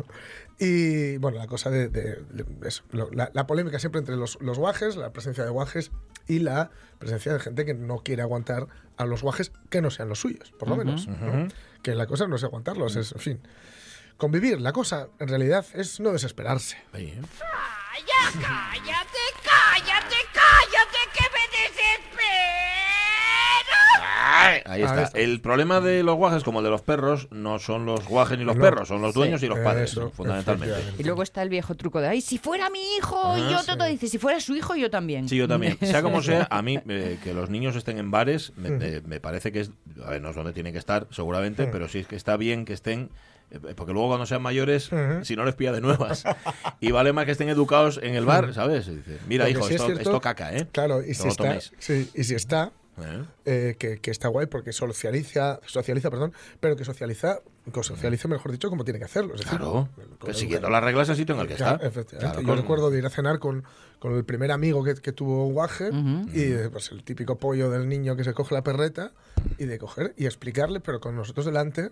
[0.61, 4.39] Y bueno, la cosa de, de- de eso, lo- la, la polémica siempre entre los,
[4.41, 5.91] los guajes, la presencia de guajes
[6.29, 10.09] y la presencia de gente que no quiere aguantar a los guajes que no sean
[10.09, 11.09] los suyos, por lo menos.
[11.09, 11.49] ¿no?
[11.83, 13.41] Que la cosa no es aguantarlos, es, en fin.
[14.17, 16.77] Convivir, la cosa en realidad es no desesperarse.
[16.93, 17.21] Ahí, ¿eh?
[17.93, 22.23] ¡Calla, cállate, cállate, cállate, que me desespero!
[24.25, 25.11] Ahí Ahí está.
[25.19, 28.45] El problema de los guajes, como el de los perros, no son los guajes ni
[28.45, 28.63] los No.
[28.63, 29.47] perros, son los dueños Sí.
[29.47, 30.75] y los padres, Eso, fundamentalmente.
[30.99, 33.77] Y luego está el viejo truco de, ay, si fuera mi hijo, y Ah, yo
[33.77, 35.29] todo dice, si fuera su hijo, yo también.
[35.29, 35.77] Sí, yo también.
[35.83, 39.21] Sea como sea, a mí eh, que los niños estén en bares me, me- me
[39.21, 39.71] parece que es.
[40.07, 42.65] A ver, no es donde tienen que estar, seguramente, pero sí es que está bien
[42.65, 43.11] que estén.
[43.53, 44.91] Eh, Porque luego cuando sean mayores,
[45.23, 46.25] si no les pilla de nuevas.
[46.81, 48.89] Y vale más que estén educados en el bar, ¿sabes?
[48.89, 50.67] Y dice, Mira, Porque hijo, es esto, cierto- esto caca, ¿eh?
[50.73, 53.25] Claro, y si, está, sí, y si está, ¿Eh?
[53.47, 57.41] eh, que, que está guay porque socializa, socializa, perdón, pero que socializa,
[57.83, 59.35] socialice, mejor dicho, como tiene que hacerlo.
[59.35, 59.89] Es decir, Claro,
[60.25, 61.87] que siguiendo las reglas al sitio en el que Claro, está.
[61.87, 62.33] efectivamente.
[62.35, 63.65] Claro, Yo con- recuerdo de ir a cenar con,
[63.99, 65.91] con el primer amigo que, que tuvo guaje
[66.33, 69.13] y eh, pues el típico pollo del niño que se coge la perreta
[69.59, 71.91] y de coger y explicarle, pero con nosotros delante,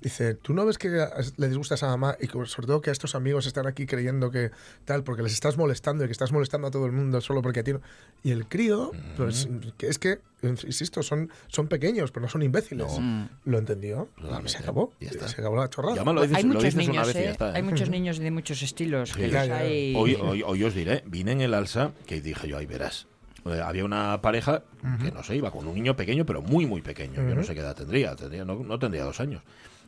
[0.00, 2.92] dice, ¿tú no ves que le disgustas a mamá y que, sobre todo que a
[2.92, 4.50] estos amigos están aquí creyendo que
[4.84, 7.60] tal, porque les estás molestando y que estás molestando a todo el mundo solo porque
[7.60, 7.80] a ti no?
[8.22, 12.98] Y el crío, pues que es que, insisto, son, son pequeños, pero no son imbéciles.
[12.98, 13.28] No.
[13.44, 14.08] Lo entendió
[14.44, 14.92] y se acabó.
[15.10, 16.02] Se acabó la chorrada.
[16.34, 17.36] hay muchos niños, ¿eh?
[17.54, 19.12] Hay muchos niños de muchos estilos.
[19.12, 22.58] que los hay- Hoy, hoy- hoy os diré, vine en el alza que dije yo,
[22.58, 23.06] ahí verás.
[23.46, 24.62] Eh, había una pareja
[25.02, 27.26] que no sé, iba con un niño pequeño, pero muy, muy pequeño.
[27.28, 29.42] Yo no sé qué edad tendría, tendría no, no tendría dos años.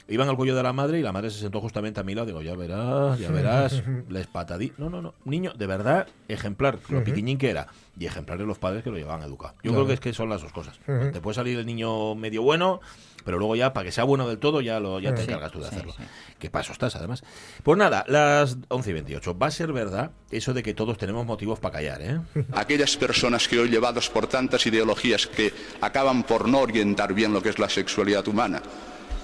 [0.08, 2.26] Iban al cuello de la madre y la madre se sentó justamente a mi lado.
[2.26, 3.82] Digo, ya verás, ya verás.
[4.08, 4.72] Les patadí.
[4.76, 5.14] No, no, no.
[5.24, 6.78] Niño, de verdad, ejemplar.
[6.88, 7.68] Lo piquiñín que era.
[7.98, 9.52] Y ejemplares los padres que lo llevaban a educar.
[9.62, 9.76] Yo Claro.
[9.76, 10.80] creo que es que son las dos cosas.
[10.88, 11.12] Ujú.
[11.12, 12.80] Te puede salir el niño medio bueno,
[13.24, 15.60] pero luego ya, para que sea bueno del todo, ya, lo, ya te encargas tú
[15.60, 15.94] de sí, hacerlo.
[16.38, 17.22] Que paso estás, además.
[17.62, 19.38] Pues nada, las 11 y 28.
[19.38, 22.20] Va a ser verdad eso de que todos tenemos motivos para callar, ¿eh?
[22.52, 27.42] Aquellas personas que hoy llevados por tantas ideologías que acaban por no orientar bien lo
[27.42, 28.62] que es la sexualidad humana,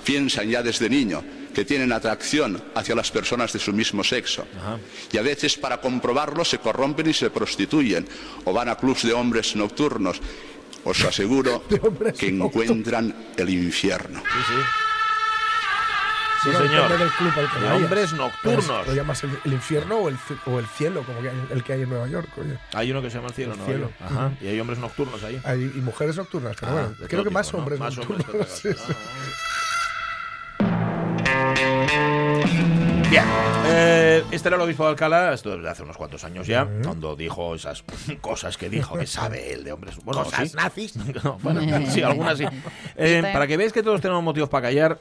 [0.05, 1.23] piensan ya desde niño
[1.55, 4.47] que tienen atracción hacia las personas de su mismo sexo.
[5.13, 8.07] Y a veces para comprobarlo se corrompen y se prostituyen
[8.45, 10.21] o van a clubs de hombres nocturnos.
[10.85, 11.63] Os aseguro
[12.19, 14.21] que encuentran el infierno.
[14.21, 14.55] Sí, sí.
[16.45, 16.97] Sí, señor.
[16.97, 17.83] del club al que De vayas.
[17.83, 18.87] hombres nocturnos.
[18.87, 21.65] Lo llamas el, el infierno o el, ci- o el cielo, como que hay- el
[21.65, 22.29] que hay en Nueva York.
[22.39, 22.57] oye.
[22.75, 23.65] Hay uno que se llama el cielo, El ¿no?
[23.67, 23.91] cielo.
[24.01, 24.27] Ajá.
[24.27, 24.45] Ujú.
[24.45, 25.41] Y hay hombres nocturnos ahí.
[25.45, 27.63] Hay, y mujeres nocturnas, pero Ah, bueno, creo que más tipo, ¿no?
[27.65, 28.63] hombres Más hombres que nocturnos.
[33.11, 33.25] Bien,
[33.67, 37.17] eh, este era el obispo de Alcalá, esto desde hace unos cuantos años ya, cuando
[37.17, 37.83] dijo esas
[38.21, 39.97] cosas que dijo, que sabe él de hombres.
[40.05, 40.57] Bueno, Cosas sí.
[40.57, 40.95] nazis.
[41.25, 42.45] No, bueno, sí, algunas sí.
[42.97, 44.99] Eh, para que veáis que todos tenemos motivos para callar,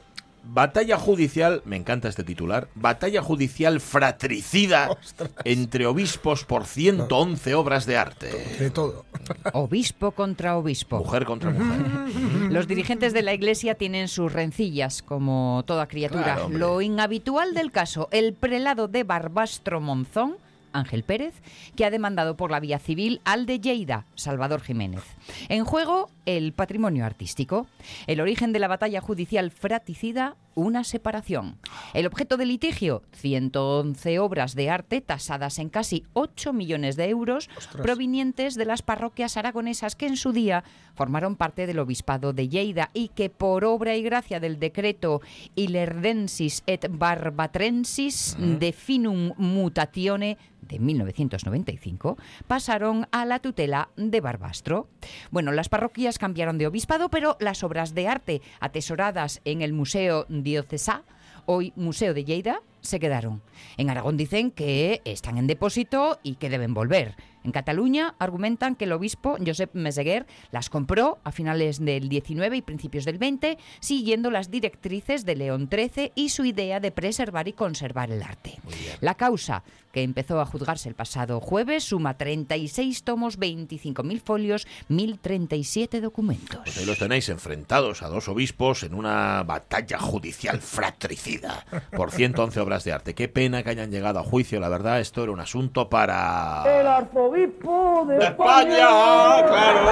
[0.48, 4.96] batalla judicial, me encanta este titular, batalla judicial fratricida
[5.44, 8.56] entre obispos por 111 obras de arte.
[8.58, 9.04] De todo.
[9.52, 10.98] Obispo contra obispo.
[10.98, 12.50] Mujer contra mujer.
[12.50, 16.34] Los dirigentes de la iglesia tienen sus rencillas, como toda criatura.
[16.34, 16.48] Claro.
[16.48, 20.38] Lo inhabitual del caso, el prelado de Barbastro Monzón,
[20.72, 21.34] Ángel Pérez,
[21.76, 25.02] que ha demandado por la vía civil al de Lleida, Salvador Jiménez.
[25.48, 27.66] En juego, el patrimonio artístico.
[28.06, 31.56] El origen de la batalla judicial fraticida, una separación.
[31.94, 37.48] El objeto del litigio, 111 obras de arte tasadas en casi 8 millones de euros,
[37.80, 42.90] provenientes de las parroquias aragonesas que en su día formaron parte del obispado de Lleida
[42.92, 45.22] y que por obra y gracia del decreto
[45.54, 52.16] Ilerdensis et Barbatrensis de Finum Mutatione de 1995
[52.46, 54.88] pasaron a la tutela de Barbastro.
[55.30, 60.26] Bueno, las parroquias cambiaron de obispado, pero las obras de arte atesoradas en el Museo
[60.28, 61.02] Diocesá,
[61.46, 63.42] hoy Museo de Lleida, se quedaron.
[63.76, 67.16] En Aragón dicen que están en depósito y que deben volver.
[67.44, 72.62] En Cataluña argumentan que el obispo Josep Meseguer las compró a finales del 19 y
[72.62, 77.52] principios del 20, siguiendo las directrices de León XIII y su idea de preservar y
[77.52, 78.58] conservar el arte.
[79.00, 79.62] La causa,
[79.92, 86.60] que empezó a juzgarse el pasado jueves, suma 36 tomos, 25.000 folios, 1.037 documentos.
[86.64, 91.64] Pues ahí los tenéis enfrentados a dos obispos en una batalla judicial fratricida
[91.96, 93.14] por 111 obras de arte.
[93.14, 96.62] Qué pena que hayan llegado a juicio, la verdad, esto era un asunto para...
[96.80, 99.90] El arzobispo de, España, claro.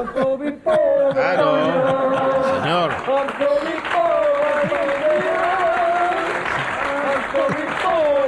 [0.00, 2.62] Arzobispo de Claro, España.
[2.62, 2.90] señor.
[2.90, 4.02] Arzobispo
[4.68, 4.74] de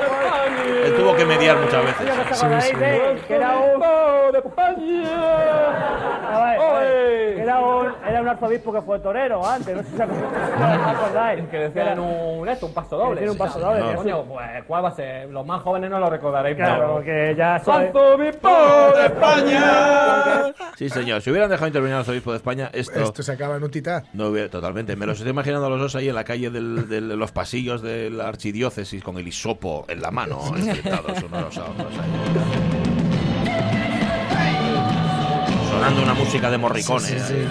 [0.07, 0.87] España.
[0.87, 2.09] Él tuvo que mediar muchas veces.
[2.09, 3.27] Oye, ¿os
[4.37, 4.43] era un...
[4.43, 6.27] de España.
[6.29, 10.01] A ver, Era un, era un arzobispo que fue torero antes, no sé si os
[10.87, 11.45] acordáis.
[11.49, 13.21] Que decían un, esto, un paso doble.
[13.21, 15.29] Decían un paso doble, que Coño, pues, ¿cuál va a ser?
[15.31, 16.57] Los más jóvenes no lo recordaréis.
[16.57, 17.03] Claro,
[17.37, 17.87] ya soy...
[17.87, 18.49] ¡Arzobispo
[18.97, 20.53] de España!
[20.77, 21.23] Sí, señor.
[21.23, 23.01] Si hubieran dejado intervenir al obispo de España, esto...
[23.01, 24.05] Esto se acaba en un titán.
[24.13, 24.97] No hubiera, totalmente.
[24.97, 27.83] Me los estoy imaginando a los dos ahí en la calle del- de los pasillos
[27.83, 32.86] de la archidiócesis con el hisopo en la mano, enfrentados unos a otros ahí.
[35.77, 37.07] Sonando una música de Morricone.
[37.07, 37.47] Sí, sí, ahí.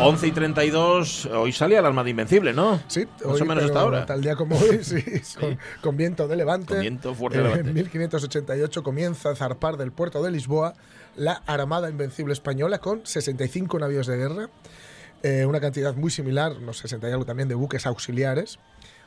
[0.00, 2.78] 11 y 32, hoy salía el alma de Invencible, ¿no?
[2.88, 4.04] Sí, Más o menos hasta ahora.
[4.04, 5.02] Tal día como hoy, sí,
[5.40, 6.74] Con, con viento de levante.
[6.74, 7.68] Con viento fuerte Eh, de levante.
[7.70, 10.74] En 1588 comienza a zarpar del puerto de Lisboa
[11.16, 14.50] la Armada Invencible Española con 65 navíos de guerra,
[15.22, 18.58] eh, una cantidad muy similar, unos 60 y algo también de buques auxiliares,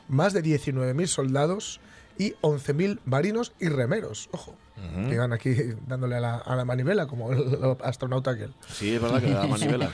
[0.08, 1.80] más de 19.000 soldados
[2.18, 5.08] y 11.000 marinos y remeros, ojo, Ujú.
[5.08, 5.54] que iban aquí
[5.86, 8.54] dándole a la, a la manivela como el, el astronauta aquel.
[8.68, 9.90] Sí, es verdad que le da manivela.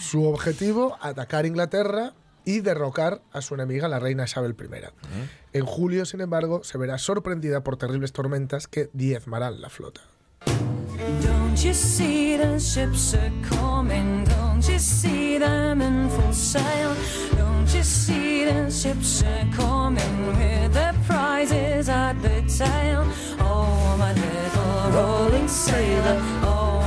[0.00, 4.86] Su objetivo, atacar Inglaterra y derrocar a su enemiga, la reina Isabel I.
[5.52, 10.00] En julio, sin embargo, se verá sorprendida por terribles tormentas que diezmarán la flota.
[11.52, 14.24] Don't you see the ships are coming?
[14.24, 16.96] Don't you see them in full sail?
[17.36, 23.06] Don't you see the ships are coming with the prizes at the tail?
[23.38, 26.18] Oh, my little rolling sailor.
[26.42, 26.81] Oh,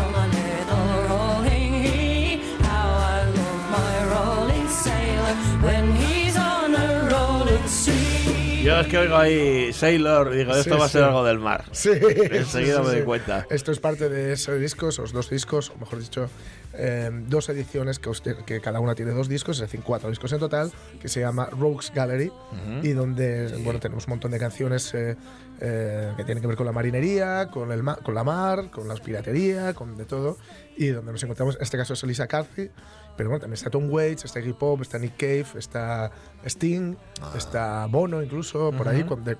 [8.65, 11.05] Yo es que oigo ahí Sailor y digo, esto Sí, va a ser sí.
[11.07, 11.65] algo del mar.
[11.71, 11.91] Sí,
[12.31, 13.45] Enseguida me doy cuenta.
[13.51, 16.27] Esto es parte de esos discos, os dos discos, o mejor dicho,
[16.73, 20.31] eh, dos ediciones que, usted- que cada una tiene dos discos, es decir, cuatro discos
[20.33, 22.79] en total, que se llama Rogues Gallery, Ujú.
[22.81, 25.15] y donde bueno tenemos un montón de canciones eh,
[25.61, 28.87] eh, que tienen que ver con la marinería, con, el ma- con la mar, con
[28.87, 30.37] la piratería, con de todo,
[30.75, 32.71] y donde nos encontramos, en este caso es Elisa Carthy,
[33.17, 36.11] pero bueno, también está Tom Waits, está Iggy Pop, está Nick Cave, está
[36.45, 36.95] Sting,
[37.37, 39.07] está Bono incluso, por ahí, Ujú.
[39.07, 39.37] cuando- de,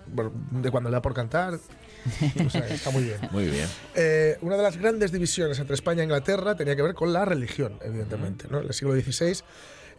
[0.61, 1.55] de cuando le da por cantar.
[2.45, 3.17] O sea, está muy bien.
[3.31, 3.67] Muy bien.
[3.95, 7.25] Eh, una de las grandes divisiones entre España e Inglaterra tenía que ver con la
[7.25, 8.47] religión, evidentemente.
[8.47, 8.59] ¿no?
[8.59, 9.39] En el siglo XVI,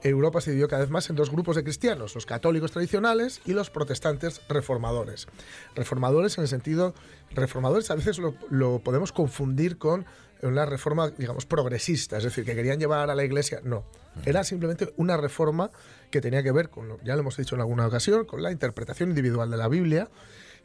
[0.03, 3.55] Europa se dividió cada vez más en dos grupos de cristianos, los católicos tradicionales y
[3.55, 5.27] los protestantes reformadores.
[5.75, 6.95] Reformadores en el sentido,
[7.35, 10.07] reformadores a veces lo, lo podemos confundir con
[10.43, 13.61] una reforma, digamos, progresista, es decir, que querían llevar a la iglesia.
[13.65, 13.85] No,
[14.25, 15.71] era simplemente una reforma
[16.11, 19.11] que tenía que ver con, ya lo hemos dicho en alguna ocasión, con la interpretación
[19.11, 20.09] individual de la Biblia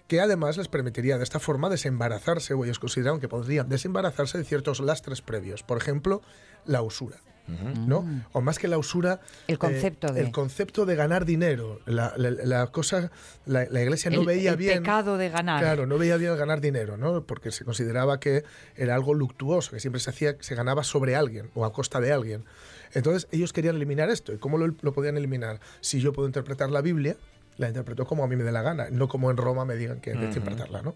[0.08, 4.44] que además les permitiría de esta forma desembarazarse, o ellos consideraban que podrían desembarazarse de
[4.44, 5.64] ciertos lastres previos.
[5.64, 6.22] Por ejemplo,
[6.66, 7.22] la usura.
[7.48, 8.06] ¿No?
[8.32, 11.80] O más que la usura, El concepto eh, de- el concepto de ganar dinero.
[11.86, 13.12] La, la- la cosa,
[13.46, 14.80] la, la iglesia no El- veía el bien.
[14.84, 15.60] pecado de ganar.
[15.60, 17.24] Claro, no veía bien ganar dinero, ¿no?
[17.26, 18.44] Porque se consideraba que
[18.76, 22.12] era algo luctuoso, que siempre se hacía, se ganaba sobre alguien o a costa de
[22.14, 22.46] alguien.
[22.94, 24.34] Entonces ellos querían eliminar esto.
[24.34, 25.60] ¿Y cómo lo, lo podían eliminar?
[25.82, 27.16] Si yo puedo interpretar la Biblia,
[27.58, 30.00] la interpreto como a mí me dé la gana, no como en Roma me digan
[30.00, 30.34] que hay que Ujú.
[30.38, 30.96] interpretarla, ¿no?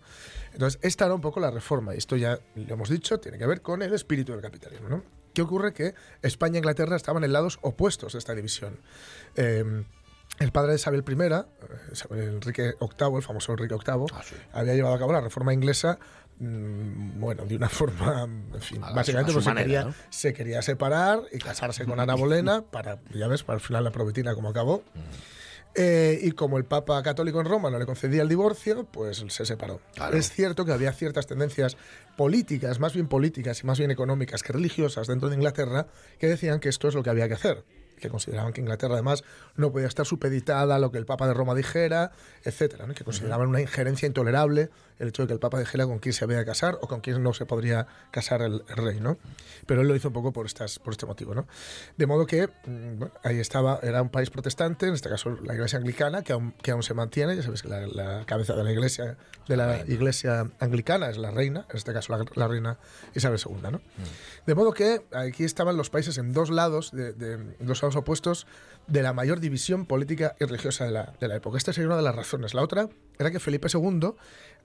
[0.53, 1.93] Entonces, esta era un poco la reforma.
[1.93, 5.03] Y esto ya lo hemos dicho, tiene que ver con el espíritu del capitalismo, ¿no?
[5.36, 5.74] ¿Qué ocurre?
[5.74, 5.93] Que
[6.24, 8.80] España e Inglaterra estaban en lados opuestos de esta división.
[9.36, 9.84] Eh,
[10.39, 14.21] el padre de Isabel I, eh, Enrique VIII, el famoso Enrique VIII, Ah,
[14.54, 15.98] había llevado a cabo la reforma inglesa,
[16.39, 19.93] mm, bueno, de una forma, en fin, A- básicamente su pues se, manera, quería, ¿no?
[20.10, 23.91] se quería separar y casarse con Ana Bolena para, ya ves, para al final la
[23.91, 24.84] probetina como acabó.
[25.78, 29.46] Eh, y como el Papa católico en Roma no le concedía el divorcio, pues se
[29.46, 29.82] separó.
[29.94, 30.16] Claro.
[30.16, 31.76] Es cierto que había ciertas tendencias
[32.16, 36.62] políticas, más bien políticas y más bien económicas que religiosas dentro de Inglaterra, que decían
[36.62, 37.66] que esto es lo que había que hacer.
[38.00, 39.24] Que consideraban que Inglaterra además
[39.56, 42.12] no podía estar supeditada a lo que el Papa de Roma dijera,
[42.44, 42.94] etcétera, ¿no?
[42.94, 46.23] Que consideraban una injerencia intolerable el hecho de que el Papa dijera con quién se
[46.23, 49.17] había de casar o con quién no se podría casar el, el rey, ¿no?
[49.65, 51.47] Pero él lo hizo un poco por, estas, por este motivo, ¿no?
[51.97, 55.53] De modo que mm, bueno, ahí estaba, era un país protestante, en este caso la
[55.53, 58.63] iglesia anglicana, que aún, que aún se mantiene, ya sabéis que la, la cabeza de
[58.63, 62.77] la iglesia de la iglesia anglicana es la reina, en este caso la, la reina
[63.13, 63.81] Isabel II, ¿no?
[64.45, 68.47] De modo que aquí estaban los países en dos lados, de, de- dos lados opuestos
[68.88, 71.58] de la mayor división política y religiosa de la, de la época.
[71.58, 72.53] Esta sería una de las razones.
[72.53, 74.12] La otra era que Felipe II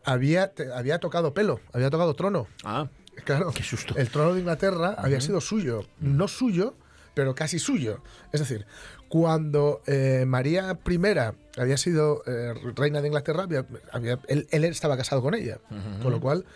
[0.04, 2.46] había, te- había tocado pelo, había tocado trono.
[2.64, 2.88] Ah,
[3.24, 3.94] Claro, qué susto.
[3.98, 6.74] el trono de Inglaterra había sido suyo, no suyo,
[7.12, 8.02] pero casi suyo.
[8.32, 8.64] Es decir,
[9.08, 14.96] cuando eh, María I había sido eh, reina de Inglaterra, había- había- él, él estaba
[14.96, 15.58] casado con ella,
[16.02, 16.46] con lo cual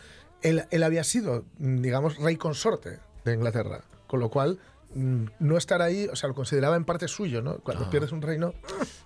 [0.42, 4.59] él, él había sido, mm, digamos, rey consorte de Inglaterra, con lo cual mm,
[4.94, 7.59] no estar ahí, o sea, lo consideraba en parte suyo, ¿no?
[7.59, 7.90] Cuando Ah.
[7.90, 8.54] pierdes un reino,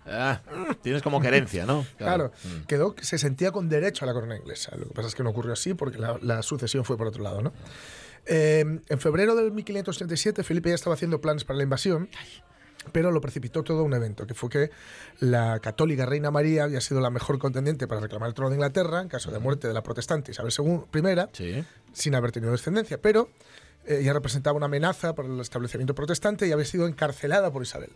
[0.07, 0.40] Ah,
[0.83, 1.85] tienes como querencia, ¿no?
[1.98, 2.66] Claro, Mm.
[2.66, 4.77] quedó, se sentía con derecho a la corona inglesa.
[4.77, 7.22] Lo que pasa es que no ocurrió así porque la, la sucesión fue por otro
[7.22, 7.53] lado, ¿no?
[8.27, 12.09] Eh, en febrero del 1537 Felipe ya estaba haciendo planes para la invasión,
[12.92, 14.70] pero lo precipitó todo un evento, que fue que
[15.20, 19.01] la católica reina María había sido la mejor contendiente para reclamar el trono de Inglaterra
[19.03, 20.83] en caso de muerte de la protestante Isabel II,
[21.38, 23.31] I, sin haber tenido descendencia, pero
[23.88, 27.90] ella representaba una amenaza para el establecimiento protestante y había sido encarcelada por Isabel.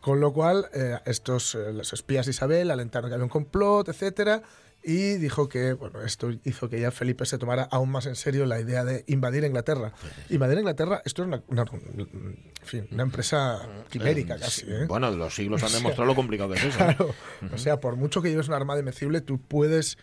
[0.00, 3.88] Con lo cual, eh, estos eh, los espías de Isabel alentaron que había un complot,
[3.88, 4.42] etcétera,
[4.86, 8.44] y dijo que bueno, esto hizo que ya Felipe se tomara aún más en serio
[8.44, 9.92] la idea de invadir Inglaterra.
[10.28, 14.66] Invadir Inglaterra, esto es una, una- en fin, una empresa quimérica Eh, casi.
[14.68, 14.84] ¿eh?
[14.86, 16.76] Bueno, los siglos han O sea, demostrado lo complicado que es eso.
[16.76, 17.14] Claro.
[17.54, 19.96] O sea, por mucho que lleves una armada invencible, tú puedes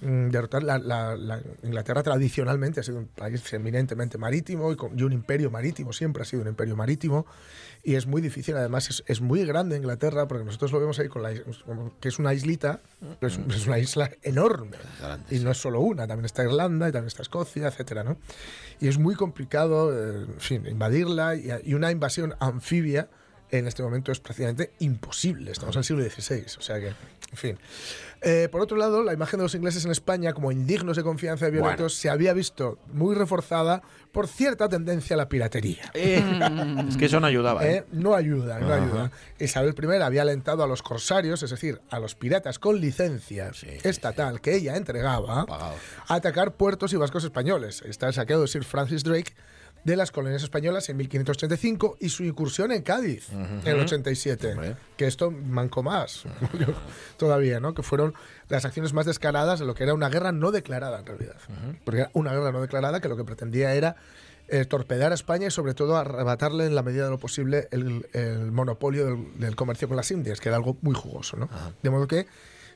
[0.00, 5.02] derrotar la, la- la Inglaterra tradicionalmente ha sido un país eminentemente marítimo y, con- y
[5.02, 7.26] un imperio marítimo, siempre ha sido un imperio marítimo
[7.82, 11.08] y es muy difícil, además es, es muy grande Inglaterra porque nosotros lo vemos ahí
[11.08, 11.32] con la
[12.00, 12.80] que es una islita,
[13.20, 14.76] pero es, es una isla enorme.
[15.30, 18.16] Y no es solo una, también está Irlanda y también está Escocia, etcétera, ¿no?
[18.80, 23.08] Y es muy complicado, eh, en fin, invadirla y, y una invasión anfibia
[23.50, 25.50] en este momento es prácticamente imposible.
[25.52, 27.58] Estamos en el siglo XVI, o sea que, en fin.
[28.20, 31.44] Eh, por otro lado, la imagen de los ingleses en España como indignos de confianza
[31.44, 31.88] de violentos Bueno.
[31.90, 33.80] se había visto muy reforzada
[34.10, 35.90] por cierta tendencia a la piratería.
[35.94, 37.64] Es que eso no ayudaba.
[37.64, 37.76] ¿eh?
[37.76, 38.82] Eh, no ayuda, no Ajá.
[38.84, 39.10] ayuda.
[39.38, 43.52] Isabel I había alentado a los corsarios, es decir, a los piratas con licencia
[43.84, 47.82] estatal que ella entregaba, a atacar puertos y vascos españoles.
[47.82, 49.34] Está el saqueo de Sir Francis Drake
[49.88, 54.76] de las colonias españolas en 1585 y su incursión en Cádiz en el 87.
[54.96, 56.24] Que esto mancó más
[57.16, 57.72] todavía, ¿no?
[57.72, 58.12] Que fueron
[58.48, 61.36] las acciones más descaradas de lo que era una guerra no declarada en realidad.
[61.84, 63.96] Porque era una guerra no declarada que lo que pretendía era
[64.48, 68.06] eh, torpedar a España y sobre todo arrebatarle en la medida de lo posible el,
[68.12, 71.38] el monopolio del, del comercio con las Indias, que era algo muy jugoso.
[71.38, 71.48] ¿no?
[71.82, 72.26] De modo que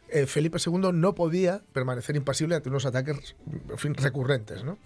[0.09, 3.35] eh, Felipe II no podía permanecer impasible ante unos ataques
[3.71, 4.65] en fin, recurrentes.
[4.65, 4.79] ¿no?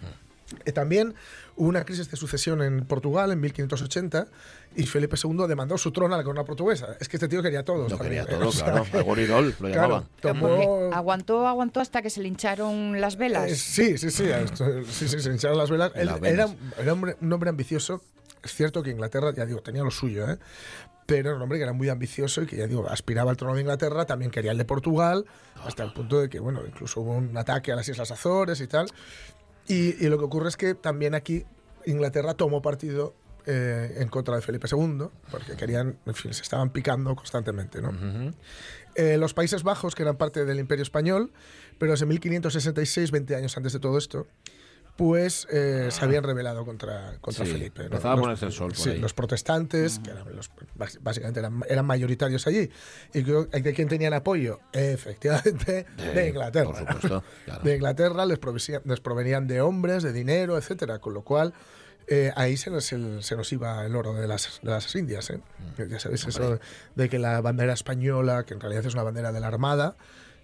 [0.64, 1.14] Eh, También
[1.56, 4.28] hubo una crisis de sucesión en Portugal en 1580
[4.76, 6.96] y Felipe II demandó su trono a la corona portuguesa.
[7.00, 7.88] Es que este tío quería todo.
[7.88, 8.86] Lo también, quería todo, O sea, claro.
[8.92, 10.04] Gregorio lo llamaban.
[10.92, 13.50] aguantó, aguantó hasta que se le hincharon las velas.
[13.50, 15.92] eh, sí, sí, sí, esto- sí, sí, se hincharon las velas.
[15.94, 18.02] En Él las era, un hombre ambicioso.
[18.42, 20.38] Es cierto que Inglaterra, ya digo, tenía lo suyo, ¿eh?
[21.06, 23.54] pero era un hombre que era muy ambicioso y que, ya digo, aspiraba al trono
[23.54, 25.24] de Inglaterra, también quería el de Portugal,
[25.64, 28.66] hasta el punto de que, bueno, incluso hubo un ataque a las Islas Azores y
[28.66, 28.88] tal.
[29.68, 31.44] Y, y lo que ocurre es que también aquí
[31.86, 33.14] Inglaterra tomó partido
[33.48, 37.92] eh, en contra de Felipe II, porque querían, en fin, se estaban picando constantemente, ¿no?
[38.96, 41.30] Eh, los Países Bajos, que eran parte del Imperio Español,
[41.78, 44.26] pero desde 1566, 20 años antes de todo esto,
[44.96, 47.80] pues eh, se habían rebelado contra, contra Sí, Felipe.
[47.80, 47.84] ¿no?
[47.86, 48.98] empezaba a Los- ponerse el sol por sí, ahí.
[48.98, 52.70] los protestantes, que eran los- bás- básicamente eran, eran mayoritarios allí.
[53.12, 54.60] ¿Y de quién tenían apoyo?
[54.72, 56.70] Efectivamente, de, De- Inglaterra.
[56.70, 57.62] por supuesto, claro.
[57.62, 58.38] De Inglaterra les,
[58.84, 61.52] les provenían de hombres, de dinero, etcétera, con lo cual
[62.08, 62.96] eh, ahí se nos, se
[63.36, 65.28] nos iba el oro de las, de las Indias.
[65.30, 65.40] ¿eh?
[65.90, 66.60] Ya sabéis eso de,
[66.94, 69.96] de que la bandera española, que en realidad es una bandera de la Armada,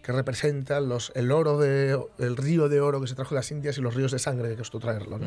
[0.03, 3.51] que representa los, el oro de el río de oro que se trajo de las
[3.51, 5.19] Indias y los ríos de sangre que costó traerlo.
[5.19, 5.27] ¿no?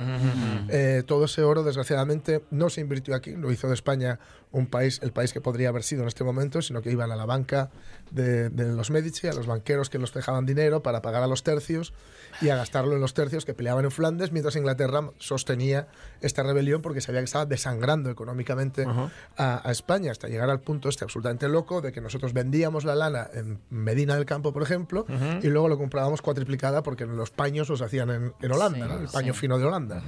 [0.69, 4.19] Eh, todo ese oro, desgraciadamente, no se invirtió aquí, lo hizo de España
[4.51, 7.15] un país, el país que podría haber sido en este momento, sino que iban a
[7.15, 7.71] la banca
[8.11, 11.43] de, de los Medici, a los banqueros que los dejaban dinero para pagar a los
[11.43, 11.93] tercios
[12.41, 15.87] y a gastarlo en los tercios que peleaban en Flandes, mientras Inglaterra sostenía
[16.21, 18.85] esta rebelión porque sabía que estaba desangrando económicamente
[19.37, 22.95] a, a España, hasta llegar al punto este absolutamente loco de que nosotros vendíamos la
[22.95, 25.05] lana en Medina del Campo, por ejemplo,
[25.41, 28.99] y luego lo comprábamos cuatriplicada porque los paños los hacían en, en Holanda, ¿no?
[28.99, 29.39] el paño sí.
[29.39, 30.03] fino de Holanda.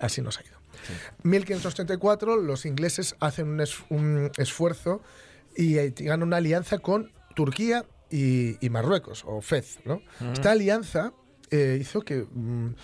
[0.00, 0.56] Así nos ha ido.
[1.22, 5.02] 1534 los ingleses hacen un, es- un esfuerzo
[5.56, 9.78] y eh, llegan a una alianza con Turquía y, y Marruecos, o Fez.
[9.84, 10.00] ¿no?
[10.32, 11.12] Esta alianza
[11.50, 12.74] eh, hizo que mm,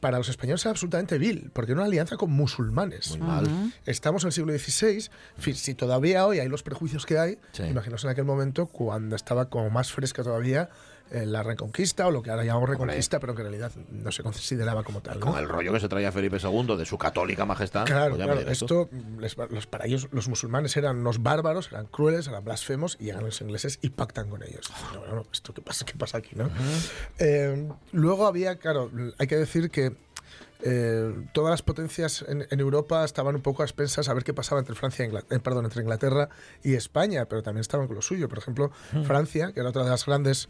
[0.00, 3.10] para los españoles era absolutamente vil, porque era una alianza con musulmanes.
[3.10, 3.72] Muy mal.
[3.86, 5.08] Estamos en el siglo XVI,
[5.54, 7.64] si todavía hoy hay los prejuicios que hay, Sí.
[7.64, 10.68] imaginaos en aquel momento cuando estaba como más fresca todavía
[11.10, 14.22] eh, la reconquista, o lo que ahora llamamos reconquista, pero que en realidad no se
[14.22, 15.20] consideraba como tal.
[15.20, 15.26] ¿no?
[15.26, 17.84] Con el rollo que se traía Felipe II de su católica majestad.
[17.86, 22.44] Claro, claro, esto, les- los, para ellos los musulmanes eran unos bárbaros, eran crueles, eran
[22.44, 24.70] blasfemos, y llegan los ingleses y pactan con ellos.
[24.94, 26.36] No, no, no, ¿esto qué pasa, qué pasa aquí?
[26.36, 26.50] ¿no?
[27.18, 29.96] Eh, luego había, claro, hay que decir que
[30.60, 34.34] eh, todas las potencias en, en Europa estaban un poco a expensas a ver qué
[34.34, 36.28] pasaba entre Francia e Ingla- eh, perdón, entre Inglaterra
[36.64, 38.28] y España, pero también estaban con lo suyo.
[38.28, 38.72] Por ejemplo,
[39.04, 40.48] Francia, que era otra de las grandes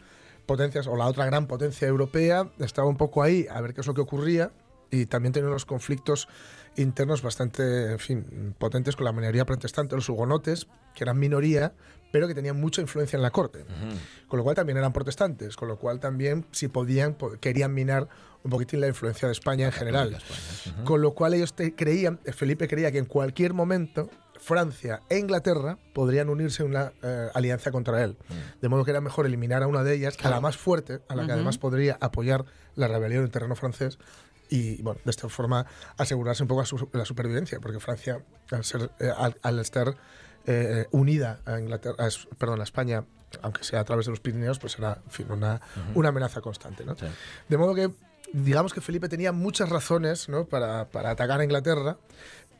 [0.49, 3.87] potencias, o la otra gran potencia europea, estaba un poco ahí a ver qué es
[3.87, 4.51] lo que ocurría
[4.91, 6.27] y también tenía unos conflictos
[6.75, 11.73] internos bastante, en fin, potentes con la minoría protestante, los hugonotes, que eran minoría,
[12.11, 13.65] pero que tenían mucha influencia en la corte.
[14.27, 18.07] Con lo cual también eran protestantes, con lo cual también, si podían, po- querían minar
[18.43, 20.17] un poquitín la influencia de España en general.
[20.85, 25.77] Con lo cual ellos te- creían, Felipe creía que en cualquier momento Francia e Inglaterra
[25.93, 28.17] podrían unirse en una eh, alianza contra él.
[28.61, 31.15] De modo que era mejor eliminar a una de ellas, a la más fuerte, a
[31.15, 33.99] la que además podría apoyar la rebelión en terreno francés
[34.49, 35.65] y, bueno, de esta forma
[35.97, 39.95] asegurarse un poco la, su- la supervivencia, porque Francia, al, ser, eh, al, al estar
[40.47, 43.03] eh, unida a Inglaterra, a perdón, a España,
[43.43, 45.61] aunque sea a través de los Pirineos, pues era, en fin, una,
[45.93, 46.95] una amenaza constante, ¿no?
[47.47, 47.91] De modo que,
[48.33, 50.45] digamos que Felipe tenía muchas razones ¿no?
[50.45, 51.97] para, para atacar a Inglaterra.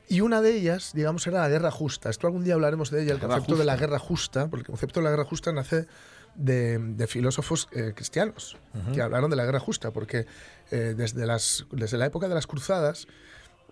[0.09, 2.09] Y una de ellas, digamos, era la guerra justa.
[2.09, 4.99] Esto algún día hablaremos de ella, el concepto de la guerra justa, porque el concepto
[4.99, 5.85] de la guerra justa nace
[6.33, 8.57] de, de filósofos eh, cristianos
[8.93, 10.25] que hablaron de la guerra justa, porque
[10.71, 13.07] eh, desde, las, desde la época de las cruzadas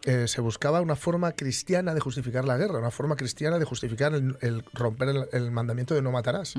[0.10, 4.14] eh, se buscaba una forma cristiana de justificar la guerra, una forma cristiana de justificar
[4.16, 6.53] el, el romper el, el mandamiento de no matarás.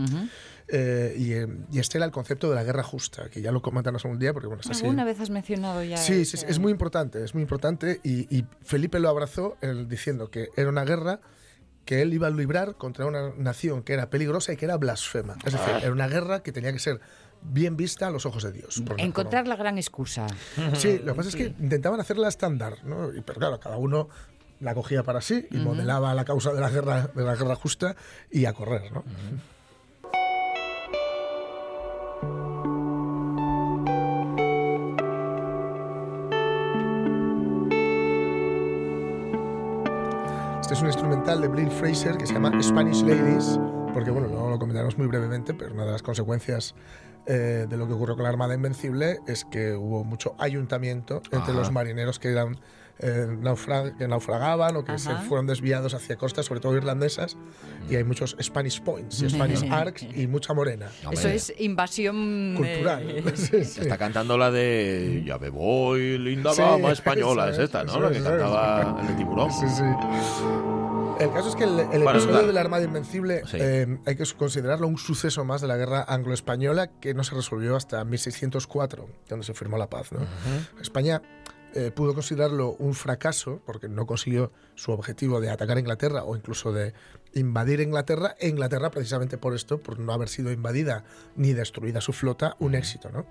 [0.68, 3.62] Eh, y, eh, y este era el concepto de la guerra justa, que ya lo
[3.62, 4.82] comentamos un día, porque bueno, es así.
[4.84, 5.96] Alguna vez has mencionado ya.
[5.96, 8.00] Sí, ese- sí, sí, es muy importante, es muy importante.
[8.04, 11.20] Y, y Felipe lo abrazó él, diciendo que era una guerra
[11.86, 15.36] que él iba a librar contra una nación que era peligrosa y que era blasfema.
[15.46, 15.78] Es decir, Ah.
[15.82, 17.00] era una guerra que tenía que ser
[17.42, 18.82] bien vista a los ojos de Dios.
[18.98, 20.26] Encontrar la gran excusa.
[20.74, 23.12] Sí, lo que pasa es que intentaban hacerla estándar, ¿no?
[23.14, 24.08] Y- Pero claro, cada uno
[24.60, 25.66] la cogía para sí y Ujú.
[25.70, 27.94] modelaba la causa de la guerra, de la guerra justa
[28.30, 29.04] y a correr, ¿no?
[40.60, 43.58] Este es un instrumental de Bill Fraser que se llama Spanish Ladies,
[43.94, 46.74] porque bueno, luego lo comentaremos muy brevemente, pero una de las consecuencias
[47.28, 51.38] eh, de lo que ocurrió con la Armada Invencible es que hubo mucho ayuntamiento entre
[51.38, 51.52] Ajá.
[51.52, 52.58] los marineros que eran
[53.00, 55.22] eh, naufra- que naufragaban o que se Ajá.
[55.22, 57.36] fueron desviados hacia costas, sobre todo irlandesas,
[57.88, 60.86] y hay muchos Spanish Points y Spanish Arcs y mucha morena.
[61.12, 63.08] Eso es invasión Cultural.
[63.08, 63.82] eh, Sí, sí.
[63.82, 68.00] Está cantando la de Ya me voy, linda Sí, dama española, es esta, ¿no?
[68.00, 69.52] La que cantaba el tiburón.
[69.52, 69.84] Sí, sí.
[71.20, 72.46] El caso es que el, el Bueno, episodio claro.
[72.46, 73.56] de la Armada Invencible Sí.
[73.60, 77.74] eh, hay que considerarlo un suceso más de la guerra anglo-española que no se resolvió
[77.76, 80.12] hasta 1604, donde se firmó la paz.
[80.12, 80.20] ¿no?
[80.80, 81.20] España
[81.74, 86.36] eh, pudo considerarlo un fracaso porque no consiguió su objetivo de atacar a Inglaterra o
[86.36, 86.94] incluso de
[87.34, 88.36] invadir Inglaterra.
[88.38, 91.04] E Inglaterra, precisamente por esto, por no haber sido invadida
[91.36, 93.10] ni destruida su flota, un éxito.
[93.10, 93.26] ¿no?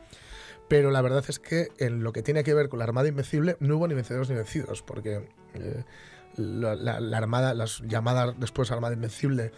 [0.68, 3.56] Pero la verdad es que en lo que tiene que ver con la Armada Invencible
[3.62, 5.84] no hubo ni vencedores ni vencidos, porque eh,
[6.38, 9.52] la, la- la Armada, las llamadas después Armada Invencible,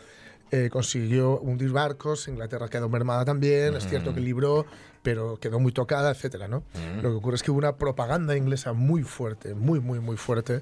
[0.52, 4.66] eh, consiguió hundir barcos, Inglaterra quedó mermada también, es cierto que libró,
[5.04, 6.64] pero quedó muy tocada, etcétera, ¿no?
[7.04, 10.62] Lo que ocurre es que hubo una propaganda inglesa muy fuerte, muy, muy, muy fuerte,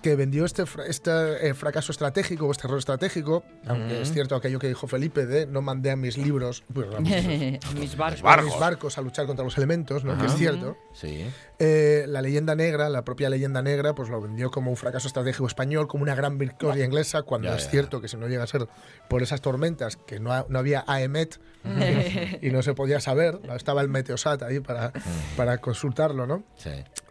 [0.00, 4.34] que vendió este, fra- este eh, fracaso estratégico o este error estratégico, aunque es cierto
[4.34, 7.96] aquello que dijo Felipe de no mandé a mis libros, pues, a mis- A mis
[7.96, 8.24] barcos.
[8.24, 10.16] a mis barcos a luchar contra los elementos, ¿no?
[10.18, 10.76] que es cierto.
[10.94, 11.26] Sí.
[11.58, 15.46] Eh, la leyenda negra, la propia leyenda negra, pues lo vendió como un fracaso estratégico
[15.46, 17.70] español, como una gran victoria inglesa, cuando Ya, es ya.
[17.70, 18.66] cierto que si no llega a ser
[19.08, 21.38] por esas tormentas, que no, ha- no había AEMET
[22.40, 24.92] y, y no se podía saber, no estaba el Meteosat ahí para,
[25.36, 26.42] para consultarlo, ¿no?
[26.56, 26.70] Sí.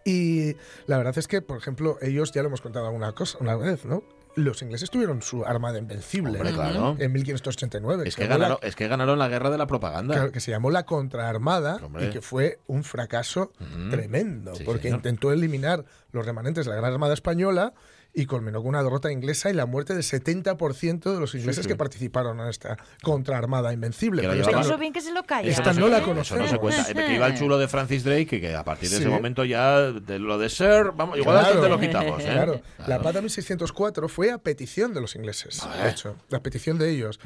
[0.09, 0.55] Y
[0.87, 3.85] la verdad es que, por ejemplo, ellos, ya lo hemos contado alguna cosa, una vez,
[3.85, 4.03] ¿no?
[4.35, 6.95] Los ingleses tuvieron su armada invencible Hombre, claro.
[6.99, 8.03] en 1589.
[8.07, 10.13] Es que, llamó la- ganaron, es que ganaron la guerra de la propaganda.
[10.15, 12.05] Claro, que se llamó la contraarmada Hombre.
[12.05, 13.51] y que fue un fracaso
[13.89, 14.97] tremendo, Sí, porque señor.
[14.97, 17.73] intentó eliminar los remanentes de la Gran Armada Española
[18.13, 21.69] y culminó con una derrota inglesa y la muerte del 70% de los ingleses sí.
[21.69, 24.23] que participaron en esta contraarmada invencible.
[24.23, 25.49] La Pero Pero eso bien que se lo calla.
[25.49, 26.49] Esta no la Eso no conocemos.
[26.49, 26.93] se cuenta.
[26.93, 29.03] Que iba el chulo de Francis Drake y que a partir de Sí.
[29.03, 32.21] ese momento ya de lo de ser, vamos, igual hasta te lo quitamos.
[32.23, 32.29] ¿eh?
[32.31, 33.03] Claro, la Claro.
[33.03, 37.19] paz de 1604 fue a petición de los ingleses, de hecho, a petición de ellos.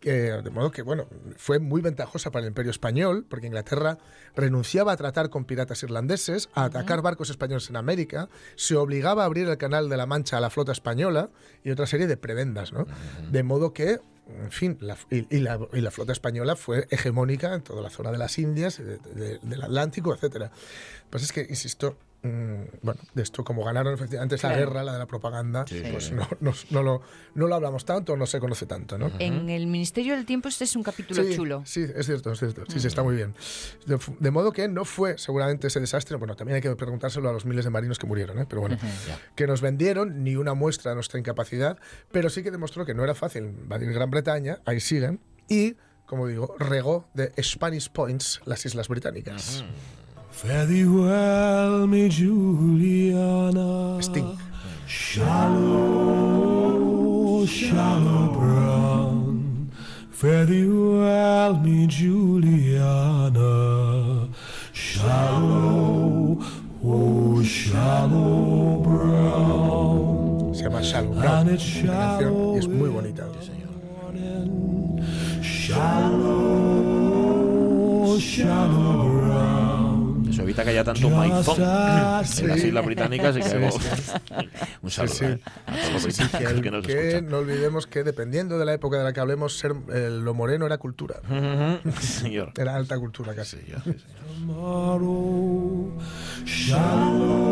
[0.00, 1.06] Que, de modo que, bueno,
[1.36, 3.98] fue muy ventajosa para el imperio español, porque Inglaterra
[4.34, 9.26] renunciaba a tratar con piratas irlandeses, a atacar barcos españoles en América, se obligaba a
[9.26, 11.30] abrir el canal de la Mancha a la flota española
[11.64, 12.86] y otra serie de prebendas, ¿no?
[13.30, 17.54] De modo que, en fin, la, y, y la, y la flota española fue hegemónica
[17.54, 20.50] en toda la zona de las Indias, y de- de- del Atlántico, etcétera.
[21.10, 21.96] Pues es que, insisto,
[22.82, 24.66] bueno, de esto como ganaron efectivamente esa Claro.
[24.66, 26.14] guerra, la de la propaganda, Sí, pues sí.
[26.14, 27.02] no, no, no lo,
[27.34, 29.10] no lo hablamos tanto, no se conoce tanto, ¿no?
[29.18, 31.62] En el Ministerio del Tiempo este es un capítulo Sí, chulo.
[31.64, 32.64] Sí, es cierto, es cierto.
[32.68, 33.34] Sí, sí, está muy bien.
[33.86, 36.16] De, de modo que no fue seguramente ese desastre.
[36.16, 38.46] Bueno, también hay que preguntárselo a los miles de marinos que murieron, ¿eh?
[38.48, 38.76] pero bueno,
[39.34, 41.78] que nos vendieron ni una muestra de nuestra incapacidad,
[42.12, 46.26] pero sí que demostró que no era fácil invadir Gran Bretaña, ahí siguen, y, como
[46.26, 49.64] digo, regó de Spanish Points las Islas Británicas.
[50.36, 54.02] Fare thee well, me Juliana.
[54.02, 54.36] Sting.
[54.86, 56.26] Shallow,
[57.46, 59.70] shallow brown.
[60.10, 63.48] Fare thee well, me Juliana.
[64.74, 66.38] Shallow,
[66.84, 70.54] oh, shallow brown.
[70.54, 73.26] Se llama Shallow Brown, la canción, y es muy bonita.
[75.40, 76.58] Shallow,
[78.18, 78.85] shallow
[80.64, 82.40] que haya tanto maizón en las.
[82.40, 83.78] Islas Británicas y que hago-
[84.82, 85.24] un saludo sí.
[85.24, 88.98] a todos los Sí, sí, que, nos que no olvidemos que dependiendo de la época
[88.98, 91.16] de la que hablemos, ser, eh, lo moreno era cultura.
[92.00, 92.52] Señor.
[92.56, 93.58] Era alta cultura casi.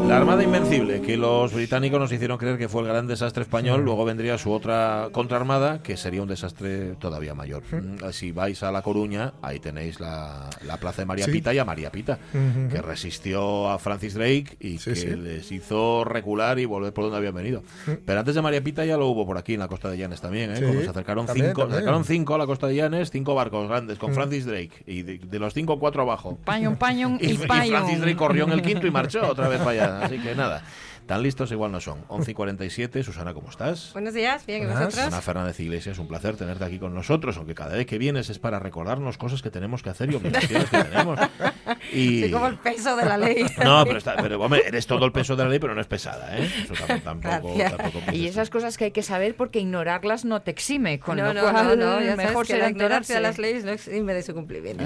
[0.08, 3.82] La Armada Invencible, que los británicos nos hicieron creer que fue el gran desastre español,
[3.84, 7.62] luego vendría su otra contraarmada, que sería un desastre todavía mayor.
[7.72, 11.26] Mm, Si vais a La Coruña, ahí tenéis la, la plaza de María.
[11.26, 12.68] Pita y a María Pita, Ujú.
[12.70, 15.06] que resistió a Francis Drake y que sí.
[15.16, 17.62] les hizo recular y volver por donde habían venido.
[18.06, 20.20] Pero antes de María Pita ya lo hubo por aquí, en la costa de Llanes
[20.20, 20.56] también, ¿eh?
[20.56, 23.34] Sí, Cuando se acercaron, también, cinco, se acercaron cinco a la costa de Llanes, cinco
[23.34, 24.14] barcos grandes con Mm.
[24.14, 24.72] Francis Drake.
[24.86, 26.38] Y de, de los cinco, cuatro abajo.
[26.44, 27.36] Pañón, pañón Y, y y.
[27.36, 30.00] Francis Drake corrió en el quinto y marchó otra vez para allá.
[30.06, 30.62] Así que nada,
[31.06, 32.04] tan listos igual no son.
[32.08, 33.90] 11 y 47, Susana, ¿cómo estás?
[33.92, 34.98] Buenos días, bien, ¿y vosotros?
[34.98, 38.38] Ana Fernández Iglesias, un placer tenerte aquí con nosotros, aunque cada vez que vienes es
[38.38, 41.18] para recordarnos cosas que tenemos que hacer y obligaciones que tenemos.
[41.92, 42.20] Y...
[42.22, 43.44] Soy como el peso de la ley.
[43.64, 45.86] No, pero, está, pero hombre, eres todo el peso de la ley, pero no es
[45.86, 46.50] pesada, ¿eh?
[46.64, 50.50] Eso tam- tampoco, tampoco Y esas cosas que hay que saber porque ignorarlas no te
[50.50, 53.38] exime, con no, lo no, cual no, no, ya mejor será la ignorancia de las
[53.38, 54.84] leyes no exime de su cumplimiento.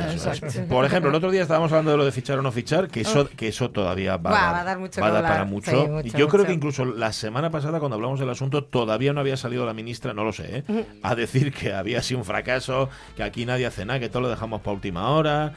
[0.68, 3.00] Por ejemplo, el otro día estábamos hablando de lo de fichar o no fichar, que
[3.00, 5.46] eso, que eso todavía va, a, va a dar mucho va a dar para hablar.
[5.46, 5.70] mucho.
[5.70, 9.20] Sí, mucho, yo creo que incluso la semana pasada, cuando hablamos del asunto, todavía no
[9.20, 10.86] había salido la ministra, no lo sé, ¿eh?
[11.02, 14.28] A decir que había sido un fracaso, que aquí nadie hace nada, que todo lo
[14.28, 15.54] dejamos para última hora.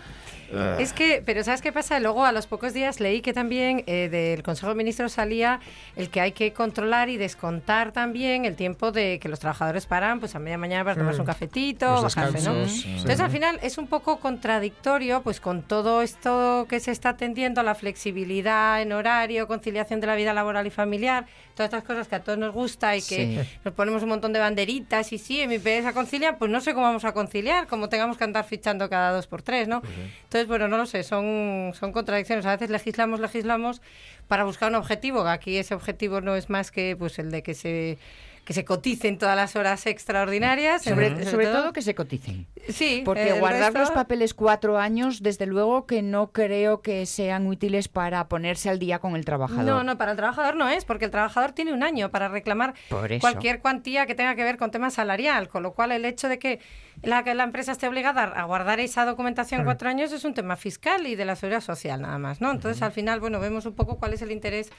[0.53, 1.99] Eh, Es que, pero ¿sabes qué pasa?
[1.99, 5.59] Luego, a los pocos días, leí que también eh, del Consejo de Ministros salía
[5.95, 10.19] el que hay que controlar y descontar también el tiempo de que los trabajadores paran,
[10.19, 11.21] pues a media mañana para tomarse Mm.
[11.21, 12.67] un cafetito, Los bajarse, ¿no?
[12.67, 12.83] sí.
[12.89, 17.63] Entonces, al final, es un poco contradictorio, pues con todo esto que se está atendiendo,
[17.63, 21.25] la flexibilidad en horario, conciliación de la vida laboral y familiar,
[21.55, 23.39] todas estas cosas que a todos nos gusta y que Sí.
[23.63, 26.73] nos ponemos un montón de banderitas y sí, en mi a conciliar, pues no sé
[26.73, 29.81] cómo vamos a conciliar, como tengamos que andar fichando cada dos por tres, ¿no?
[30.23, 32.45] Entonces, bueno, no lo sé, son, son contradicciones.
[32.45, 33.81] A veces legislamos, legislamos
[34.27, 37.53] para buscar un objetivo, aquí ese objetivo no es más que pues el de que
[37.53, 37.97] se
[38.43, 40.81] que se coticen todas las horas extraordinarias.
[40.81, 42.47] Sobre, sobre sobre todo que se coticen.
[42.69, 47.45] Sí, Porque guardar resto- los papeles cuatro años, desde luego que no creo que sean
[47.45, 49.63] útiles para ponerse al día con el trabajador.
[49.65, 52.73] No, no, para el trabajador no es, porque el trabajador tiene un año para reclamar
[53.21, 56.39] cualquier cuantía que tenga que ver con tema salarial, con lo cual el hecho de
[56.39, 56.59] que
[57.03, 60.55] la, que la empresa esté obligada a guardar esa documentación cuatro años es un tema
[60.55, 62.51] fiscal y de la seguridad social nada más, ¿no?
[62.51, 64.71] Entonces al final, bueno, vemos un poco cuál es el interés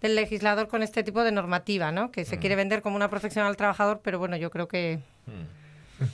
[0.00, 2.10] del legislador con este tipo de normativa, ¿no?
[2.10, 5.00] Que se quiere vender como una protección al trabajador, pero bueno, yo creo que...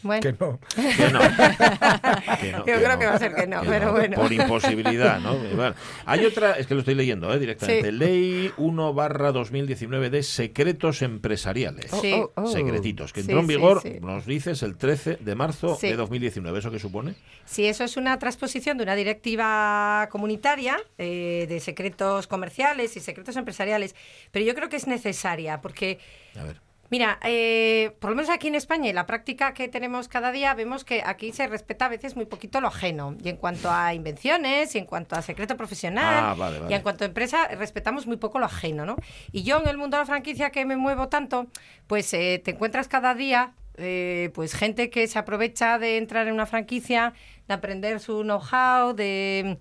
[0.03, 0.23] Bueno.
[0.23, 0.59] Que no.
[0.75, 1.21] Que no.
[2.41, 3.93] Que no, Yo que creo no, que va a ser que no, que pero no,
[3.93, 4.17] bueno.
[4.17, 5.35] Por imposibilidad, ¿no?
[5.55, 5.75] Bueno,
[6.07, 7.39] hay otra, es que lo estoy leyendo ¿eh?
[7.39, 7.91] directamente.
[7.91, 7.97] Sí.
[7.97, 11.91] Ley 1 barra 2019 de secretos empresariales.
[12.01, 12.13] Sí.
[12.15, 12.47] Oh, oh, oh.
[12.47, 13.99] Secretitos, que Sí, entró en sí, vigor, sí.
[14.01, 15.89] nos dices, el 13 de marzo Sí.
[15.89, 16.59] de 2019.
[16.59, 17.15] ¿Eso qué supone?
[17.45, 23.37] Sí, eso es una transposición de una directiva comunitaria eh, de secretos comerciales y secretos
[23.37, 23.95] empresariales,
[24.31, 25.99] pero yo creo que es necesaria porque...
[26.39, 26.61] A ver.
[26.95, 30.55] Mira, eh, por lo menos aquí en España, en la práctica que tenemos cada día,
[30.55, 33.17] vemos que aquí se respeta a veces muy poquito lo ajeno.
[33.21, 36.71] Y en cuanto a invenciones, y en cuanto a secreto profesional, Ah, vale, vale.
[36.73, 38.95] y en cuanto a empresa, respetamos muy poco lo ajeno, ¿no?
[39.33, 41.49] Y yo en el mundo de la franquicia que me muevo tanto,
[41.89, 46.35] pues eh, te encuentras cada día eh, pues gente que se aprovecha de entrar en
[46.35, 47.13] una franquicia,
[47.49, 49.59] de aprender su know-how, de,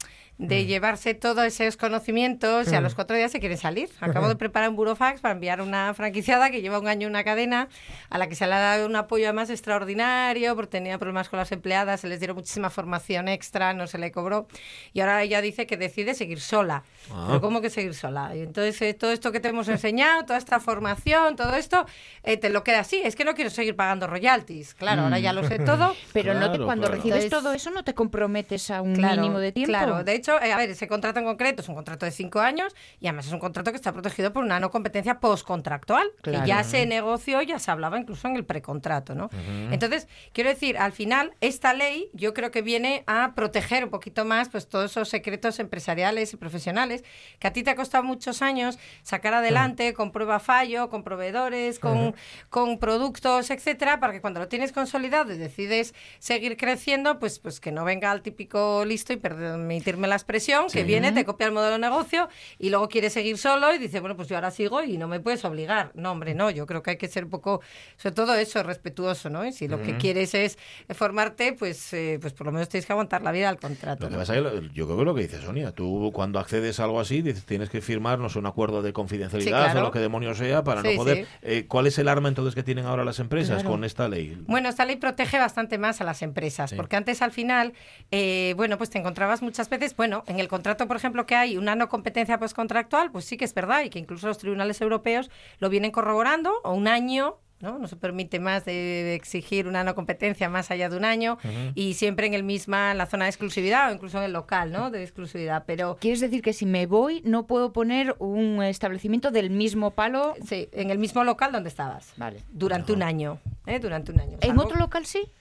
[0.47, 2.83] de llevarse todos esos conocimientos y a Mm.
[2.83, 3.89] los cuatro días se quieren salir.
[4.01, 7.69] Acabo de preparar un burofax para enviar una franquiciada que lleva un año una cadena
[8.09, 11.39] a la que se le ha dado un apoyo además extraordinario porque tenía problemas con
[11.39, 14.47] las empleadas, se les dieron muchísima formación extra, no se le cobró
[14.93, 16.83] y ahora ella dice que decide seguir sola.
[17.11, 17.25] Ah.
[17.27, 18.35] Pero ¿cómo que seguir sola?
[18.35, 21.85] Y entonces eh, todo esto que te hemos enseñado, toda esta formación, todo esto,
[22.23, 23.01] eh, te lo queda así.
[23.03, 24.73] Es que no quiero seguir pagando royalties.
[24.73, 25.95] Claro, ahora ya lo sé todo.
[26.13, 26.95] Pero no te, Claro, cuando claro.
[26.97, 29.69] recibes Entonces- todo eso no te comprometes a un Claro, mínimo de tiempo.
[29.69, 32.39] Claro, de hecho, eh, a ver, ese contrato en concreto es un contrato de cinco
[32.39, 36.41] años y además es un contrato que está protegido por una no competencia postcontractual, Claro.
[36.43, 39.29] que ya se negoció, ya se hablaba incluso en el precontrato, ¿no?
[39.71, 44.25] Entonces, quiero decir, al final, esta ley yo creo que viene a proteger un poquito
[44.25, 47.03] más pues todos esos secretos empresariales y profesionales
[47.39, 51.79] que a ti te ha costado muchos años sacar adelante con prueba fallo, con proveedores,
[51.79, 52.15] con,
[52.49, 57.59] con productos, etcétera, para que cuando lo tienes consolidado y decides seguir creciendo, pues, pues
[57.59, 60.83] que no venga al típico listo y permitirme la expresión, que Sí.
[60.83, 64.15] viene, te copia el modelo de negocio y luego quiere seguir solo y dice, bueno,
[64.15, 65.91] pues yo ahora sigo y no me puedes obligar.
[65.95, 67.61] No, hombre, no, yo creo que hay que ser un poco,
[67.97, 69.45] sobre todo eso, respetuoso, ¿no?
[69.45, 70.57] Y si lo que quieres es
[70.89, 74.03] formarte, pues, eh, pues por lo menos tienes que aguantar la vida al contrato.
[74.03, 74.19] Lo que ¿no?
[74.19, 76.83] pasa es que lo- yo creo que lo que dice Sonia, tú cuando accedes a
[76.85, 79.79] algo así dices, tienes que firmar, no sé, un acuerdo de confidencialidad Sí, claro.
[79.79, 81.27] o lo que demonios sea para Sí, no poder...
[81.41, 83.69] Eh, ¿Cuál es el arma entonces que tienen ahora las empresas Claro.
[83.71, 84.37] con esta ley?
[84.47, 87.73] Bueno, esta ley protege bastante más a las empresas, porque antes al final,
[88.11, 91.55] eh, bueno, pues te encontrabas muchas veces, bueno, en el contrato, por ejemplo, que hay
[91.55, 95.31] una no competencia postcontractual, pues sí que es verdad y que incluso los tribunales europeos
[95.59, 97.79] lo vienen corroborando, o un año ¿no?
[97.79, 101.37] No se permite más de, de exigir una no competencia más allá de un año
[101.75, 104.73] y siempre en el misma, en la zona de exclusividad o incluso en el local,
[104.73, 104.91] ¿no?
[104.91, 105.63] De exclusividad.
[105.65, 110.33] Pero ¿Quieres decir que si me voy no puedo poner un establecimiento del mismo palo?
[110.45, 112.11] Sí, en el mismo local donde estabas.
[112.17, 112.41] Vale.
[112.51, 113.79] durante un año, ¿eh?
[113.79, 114.37] Durante un año.
[114.41, 115.31] ¿En otro local sí?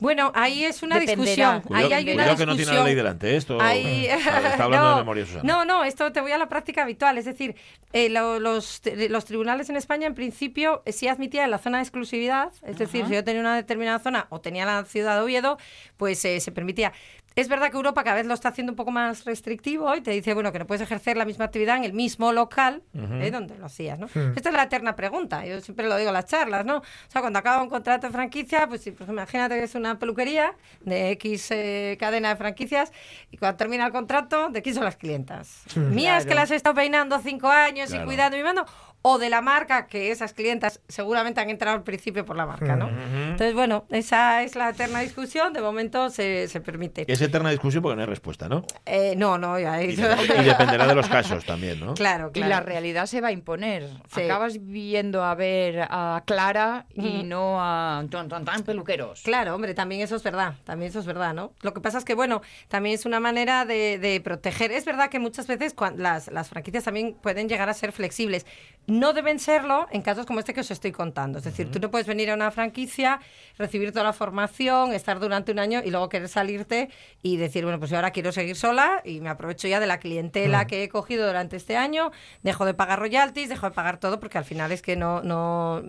[0.00, 1.52] Bueno, ahí es una Dependerá.
[1.54, 1.76] discusión.
[1.76, 2.84] Ahí hay una cuidado que no tiene la discusión.
[2.86, 3.36] ley delante.
[3.36, 5.42] Esto Ahí- está está hablando no, de memoria, Susana.
[5.44, 7.18] No, no, esto te voy a la práctica habitual.
[7.18, 7.54] Es decir,
[7.92, 8.80] eh, lo- los,
[9.10, 12.50] los tribunales en España, en principio, eh, sí admitían la zona de exclusividad.
[12.66, 15.58] Es decir, si yo tenía una determinada zona o tenía la ciudad de Oviedo,
[15.96, 16.92] pues eh, se permitía.
[17.36, 20.10] Es verdad que Europa cada vez lo está haciendo un poco más restrictivo y te
[20.10, 23.56] dice, bueno, que no puedes ejercer la misma actividad en el mismo local eh, donde
[23.56, 24.06] lo hacías, ¿no?
[24.12, 24.32] Hmm.
[24.36, 25.46] Esta es la eterna pregunta.
[25.46, 26.78] Yo siempre lo digo en las charlas, ¿no?
[26.78, 30.54] O sea, cuando acaba un contrato de franquicia, pues, pues imagínate que es una peluquería
[30.80, 32.92] de X eh, cadena de franquicias
[33.30, 35.62] y cuando termina el contrato, ¿de quién son las clientas?
[35.74, 35.94] Hmm.
[35.94, 36.40] ¿Mías que Claro.
[36.40, 38.04] las he estado peinando cinco años Claro.
[38.04, 38.66] y cuidando y mimando?
[39.02, 42.76] ¿O de la marca que esas clientas seguramente han entrado al principio por la marca,
[42.76, 42.88] ¿no?
[42.88, 45.54] Entonces, bueno, esa es la eterna discusión.
[45.54, 47.10] De momento se, se permite.
[47.10, 48.62] Es eterna discusión porque no hay respuesta, ¿no?
[48.84, 51.94] Eh, no, no, ya Y, y dependerá de los casos también, ¿no?
[51.94, 52.50] Claro, Y claro.
[52.50, 53.88] la realidad se va a imponer.
[54.14, 54.22] Sí.
[54.22, 59.22] Acabas viendo a ver a Clara y no a tan, tan, tan peluqueros.
[59.22, 61.52] Claro, hombre, también eso es verdad, también eso es verdad, ¿no?
[61.62, 64.72] Lo que pasa es que, bueno, también es una manera de, de proteger.
[64.72, 68.44] Es verdad que muchas veces las, las franquicias también pueden llegar a ser flexibles.
[68.90, 71.38] No deben serlo en casos como este que os estoy contando.
[71.38, 73.20] Es decir, tú no puedes venir a una franquicia,
[73.56, 76.90] recibir toda la formación, estar durante un año y luego querer salirte
[77.22, 79.98] y decir, bueno, pues yo ahora quiero seguir sola y me aprovecho ya de la
[79.98, 82.10] clientela que he cogido durante este año,
[82.42, 85.22] dejo de pagar royalties, dejo de pagar todo porque al final es que no...
[85.22, 85.82] no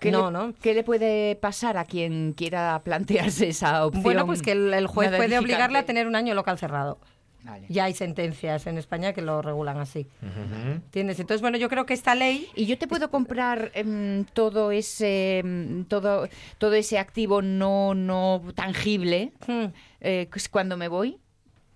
[0.00, 0.54] ¿Qué, no, le, ¿no?
[0.60, 4.02] ¿Qué le puede pasar a quien quiera plantearse esa opción?
[4.02, 6.98] Bueno, pues que el, el juez puede obligarle a tener un año local cerrado.
[7.44, 7.66] Vale.
[7.68, 10.06] Ya hay sentencias en España que lo regulan así.
[10.92, 12.48] Entonces, bueno, yo creo que esta ley...
[12.54, 16.28] Y yo te puedo comprar em, todo ese em, todo
[16.58, 19.66] todo ese activo no no tangible Hmm.
[20.00, 21.18] eh, cuando me voy.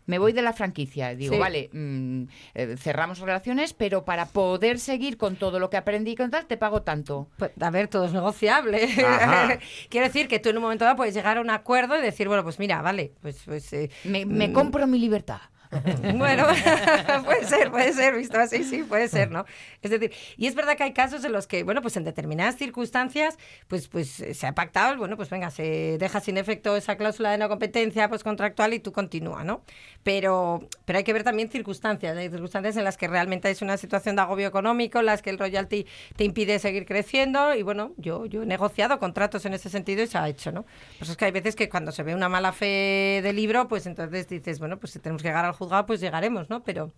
[0.07, 1.15] Me voy de la franquicia.
[1.15, 1.39] Digo, Sí.
[1.39, 2.23] vale, mm,
[2.55, 6.47] eh, cerramos relaciones, pero para poder seguir con todo lo que aprendí y con tal,
[6.47, 7.29] te pago tanto.
[7.37, 8.89] Pues, a ver, todo es negociable.
[9.91, 12.27] Quiero decir que tú en un momento dado puedes llegar a un acuerdo y decir,
[12.27, 13.43] bueno, pues mira, vale, pues...
[13.45, 15.41] pues eh, Me, me mm, compro mi libertad.
[16.19, 16.47] Bueno,
[17.25, 19.45] puede ser, puede ser, visto así, sí, puede ser, ¿no?
[19.83, 22.57] Es decir, y es verdad que hay casos en los que, bueno, pues en determinadas
[22.57, 23.39] circunstancias,
[23.69, 27.31] pues, pues eh, se ha pactado, bueno, pues venga, se deja sin efecto esa cláusula
[27.31, 29.63] de no competencia pues contractual y tú continúa, ¿no?
[30.03, 33.77] Pero, pero hay que ver también circunstancias, hay circunstancias en las que realmente es una
[33.77, 37.93] situación de agobio económico, en las que el royalty te impide seguir creciendo y bueno,
[37.97, 40.65] yo, yo he negociado contratos en ese sentido y se ha hecho, ¿no?
[40.99, 43.87] Pues es que hay veces que cuando se ve una mala fe de libro, pues
[43.87, 46.63] entonces dices, bueno, pues tenemos que llegar al juzgado, pues llegaremos, ¿no?
[46.63, 46.93] Pero,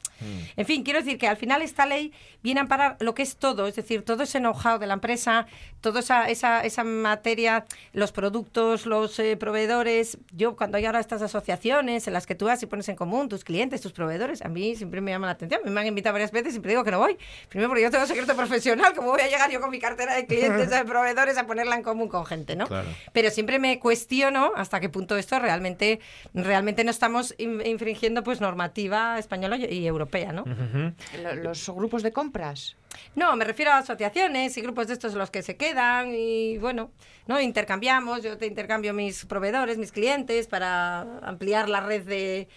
[0.57, 3.37] en fin, quiero decir que al final esta ley viene a amparar lo que es
[3.37, 5.47] todo, es decir, todo ese know-how de la empresa,
[5.81, 10.19] toda esa, esa, esa materia, los productos, los eh, proveedores.
[10.33, 13.29] Yo, cuando hay ahora estas asociaciones en las que tú vas y pones en común
[13.29, 15.61] tus clientes, tus proveedores, a mí siempre me llama la atención.
[15.65, 17.17] Me han invitado varias veces y siempre digo que no voy.
[17.49, 20.27] Primero porque yo tengo secreto profesional, ¿cómo voy a llegar yo con mi cartera de
[20.27, 22.67] clientes, de proveedores, a ponerla en común con gente, ¿no?
[22.67, 22.89] Claro.
[23.13, 26.01] Pero siempre me cuestiono hasta qué punto esto realmente,
[26.35, 30.45] realmente no estamos in- infringiendo pues normativa española y europea, ¿no?
[31.23, 32.77] Lo- Los grupos de compras.
[33.15, 36.91] No, me refiero a asociaciones y grupos de estos los que se quedan y bueno,
[37.29, 42.49] no intercambiamos, yo te intercambio mis proveedores, mis clientes para ampliar la red de,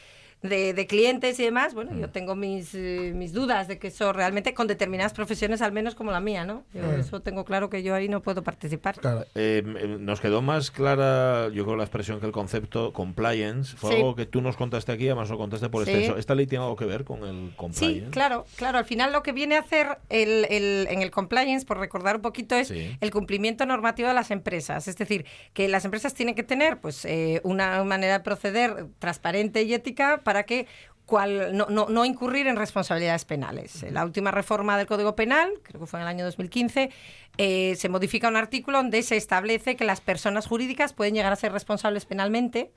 [0.43, 1.73] de, de clientes y demás.
[1.73, 5.71] Bueno, yo tengo mis, eh, mis dudas de que eso realmente con determinadas profesiones al
[5.71, 6.63] menos como la mía, ¿no?
[6.73, 6.99] Yo Mm.
[6.99, 8.95] eso tengo claro que yo ahí no puedo participar.
[9.35, 13.75] Eh, eh, nos quedó más clara, yo creo, la expresión que el concepto compliance.
[13.77, 13.95] Fue Sí.
[13.97, 15.91] algo que tú nos contaste aquí, además lo contaste por Sí.
[15.91, 16.17] extenso.
[16.17, 18.11] ¿Esta ley tiene algo que ver con el Sí, compliance?
[18.11, 18.77] claro, claro.
[18.77, 22.21] Al final lo que viene a hacer el, el- en el compliance, por recordar un
[22.21, 22.97] poquito, es Sí.
[22.99, 24.87] el cumplimiento normativo de las empresas.
[24.89, 29.63] Es decir, que las empresas tienen que tener pues eh, una manera de proceder transparente
[29.63, 30.65] y ética para que
[31.05, 33.85] cual, no, no, no incurrir en responsabilidades penales.
[33.91, 36.89] La última reforma del Código Penal, creo que fue en el año 2015,
[37.37, 41.35] eh, se modifica un artículo donde se establece que las personas jurídicas pueden llegar a
[41.35, 42.71] ser responsables penalmente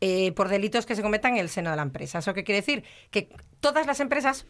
[0.00, 2.20] eh, por delitos que se cometan en el seno de la empresa.
[2.20, 2.84] ¿Eso qué quiere decir?
[3.10, 3.28] Que
[3.60, 4.46] todas las empresas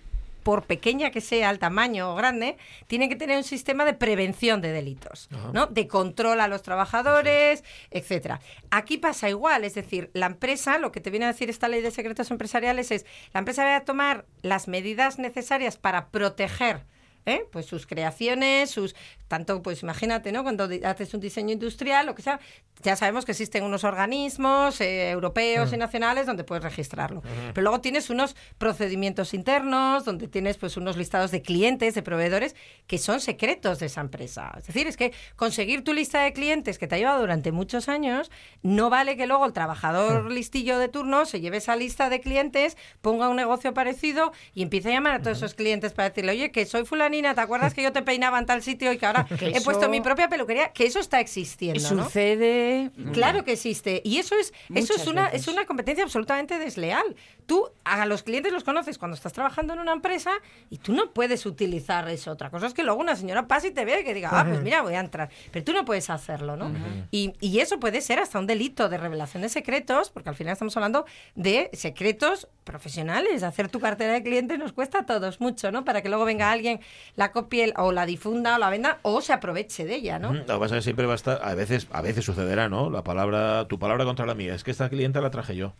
[0.47, 4.61] por pequeña que sea el tamaño o grande, tienen que tener un sistema de prevención
[4.61, 5.51] de delitos, Ajá.
[5.53, 5.67] ¿no?
[5.67, 8.41] De control a los trabajadores, etcétera.
[8.71, 11.83] Aquí pasa igual, es decir, la empresa, lo que te viene a decir esta ley
[11.83, 16.85] de secretos empresariales es, la empresa debe tomar las medidas necesarias para proteger
[17.27, 17.45] ¿eh?
[17.53, 18.95] Pues sus creaciones, sus
[19.29, 20.43] tanto, pues imagínate, ¿no?
[20.43, 22.39] Cuando haces un diseño industrial, lo que sea,
[22.83, 27.23] ya sabemos que existen unos organismos eh, europeos y nacionales donde puedes registrarlo.
[27.53, 32.55] Pero luego tienes unos procedimientos internos, donde tienes pues unos listados de clientes, de proveedores,
[32.87, 34.53] que son secretos de esa empresa.
[34.59, 37.89] Es decir, es que conseguir tu lista de clientes que te ha llevado durante muchos
[37.89, 38.31] años,
[38.63, 42.77] no vale que luego el trabajador listillo de turno se lleve esa lista de clientes,
[43.01, 46.53] ponga un negocio parecido y empiece a llamar a todos esos clientes para decirle, oye,
[46.53, 46.85] que soy
[47.23, 49.65] ¿te acuerdas que yo te peinaba en tal sitio y que ahora Que he eso-
[49.65, 50.73] puesto mi propia peluquería?
[50.73, 52.05] Que eso está existiendo, ¿no?
[52.05, 52.91] Sucede.
[53.13, 54.01] Claro que existe.
[54.05, 55.43] Y eso es, eso es una, veces.
[55.43, 57.17] es una competencia absolutamente desleal.
[57.47, 60.33] Tú a los clientes los conoces cuando estás trabajando en una empresa
[60.71, 62.33] y tú no puedes utilizar eso.
[62.33, 64.45] Otra cosa es que luego una señora pase y te vea y que diga, ah,
[64.45, 65.31] pues mira, voy a entrar.
[65.53, 66.73] Pero tú no puedes hacerlo, ¿no?
[67.11, 70.53] y, y eso puede ser hasta un delito de revelación de secretos, porque al final
[70.55, 73.43] estamos hablando de secretos profesionales.
[73.43, 75.85] Hacer tu cartera de clientes nos cuesta a todos mucho, ¿no?
[75.85, 76.81] Para que luego venga alguien,
[77.15, 80.33] la copie o la difunda o la venda o se aproveche de ella, ¿no?
[80.35, 82.91] Lo que pasa es que siempre va a estar, a veces, a veces sucederá, ¿no?
[82.91, 84.55] La palabra, tu palabra contra la mía.
[84.55, 85.73] Es que esta clienta la traje yo.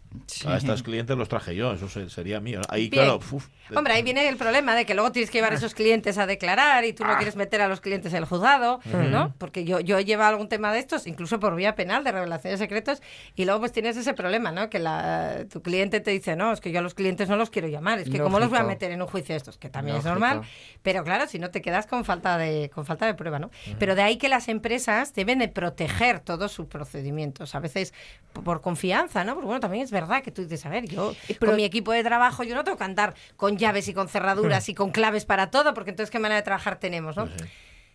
[0.47, 1.73] A estas clientes los traje yo.
[1.73, 2.61] Eso se- sería mío.
[2.69, 3.05] Ahí, Bien.
[3.05, 5.75] claro, uf, Hombre, ahí viene el problema de que luego tienes que llevar a esos
[5.75, 9.35] clientes a declarar y tú no quieres meter a los clientes en el juzgado, ¿no?
[9.39, 12.53] Porque yo, yo he llevado algún tema de estos, incluso por vía penal, de revelación
[12.53, 13.03] de secretos,
[13.35, 14.71] y luego pues tienes ese problema, ¿no?
[14.71, 17.51] Que la, tu cliente te dice, no, es que yo a los clientes no los
[17.51, 19.59] quiero llamar, es que ¿cómo los voy a meter en un juicio de estos?
[19.59, 20.09] Que también Lógico.
[20.15, 20.43] es normal,
[20.83, 23.51] pero claro, si no te quedas con falta de, con falta de prueba, ¿no?
[23.79, 27.95] Pero de ahí que las empresas deben de proteger todos sus procedimientos, a veces
[28.45, 29.33] por confianza, ¿no?
[29.35, 32.05] Porque bueno, también es verdad que tú dices, a ver, yo con mi equipo de
[32.05, 35.51] trabajo yo no tengo que andar con llaves y con cerraduras y con claves para
[35.51, 37.27] todo, porque entonces qué manera de trabajar tenemos, ¿no?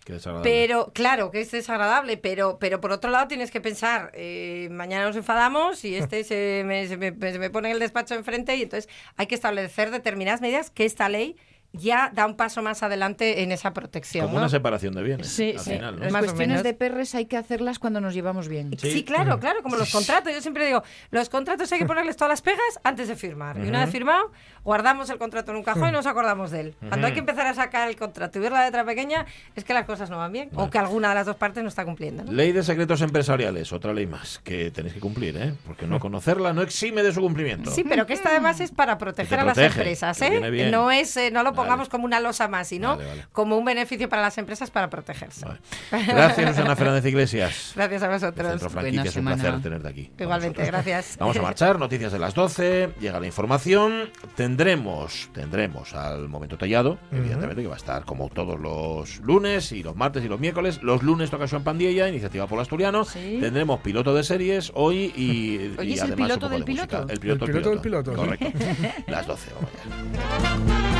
[0.03, 0.49] qué desagradable.
[0.49, 5.05] Pero, claro, que es desagradable, pero, pero por otro lado tienes que pensar, eh, mañana
[5.05, 8.63] nos enfadamos y este se me, se me- se me pone el despacho enfrente y
[8.63, 11.35] entonces hay que establecer determinadas medidas que esta ley
[11.73, 14.25] ya da un paso más adelante en esa protección.
[14.25, 14.41] Como ¿no?
[14.41, 15.27] una separación de bienes.
[15.27, 15.71] Sí, al sí.
[15.71, 16.03] final, ¿no?
[16.03, 18.71] Las Más cuestiones de perres hay que hacerlas cuando nos llevamos bien.
[18.77, 20.33] Sí, claro, claro, como los contratos.
[20.33, 23.57] Yo siempre digo, los contratos hay que ponerles todas las pegas antes de firmar.
[23.57, 24.31] Y una vez firmado,
[24.63, 26.75] guardamos el contrato en un cajón y nos acordamos de él.
[26.87, 29.73] Cuando hay que empezar a sacar el contrato y ver la letra pequeña, es que
[29.73, 30.49] las cosas no van bien.
[30.55, 32.23] O que alguna de las dos partes no está cumpliendo.
[32.23, 32.31] ¿no?
[32.31, 35.53] Ley de secretos empresariales, otra ley más que tenéis que cumplir, ¿eh?
[35.65, 37.71] Porque no conocerla no exime de su cumplimiento.
[37.71, 40.69] Sí, pero que esta además es para proteger a las empresas, ¿eh?
[40.71, 43.25] No es, eh, no lo pongamos como una losa más, sino Vale, vale.
[43.31, 45.45] como un beneficio para las empresas para protegerse.
[45.91, 47.71] Gracias, Susana Fernández Iglesias.
[47.75, 48.55] Gracias a vosotros.
[48.55, 50.11] Es un placer tenerte aquí.
[50.19, 51.17] Igualmente, gracias.
[51.19, 56.97] Vamos a marchar, noticias de las 12, llega la información, tendremos, tendremos al momento tallado,
[57.11, 60.81] evidentemente que va a estar como todos los lunes y los martes y los miércoles,
[60.81, 65.89] los lunes toca Joan Pandilla, iniciativa por Asturiano, tendremos piloto de series hoy y, Oye,
[65.89, 66.87] y ¿es el además piloto un poco del de música.
[66.87, 67.13] piloto?
[67.13, 68.17] El piloto, El piloto del piloto, sí.
[68.17, 68.59] Correcto.
[69.07, 70.90] Las 12, vamos allá.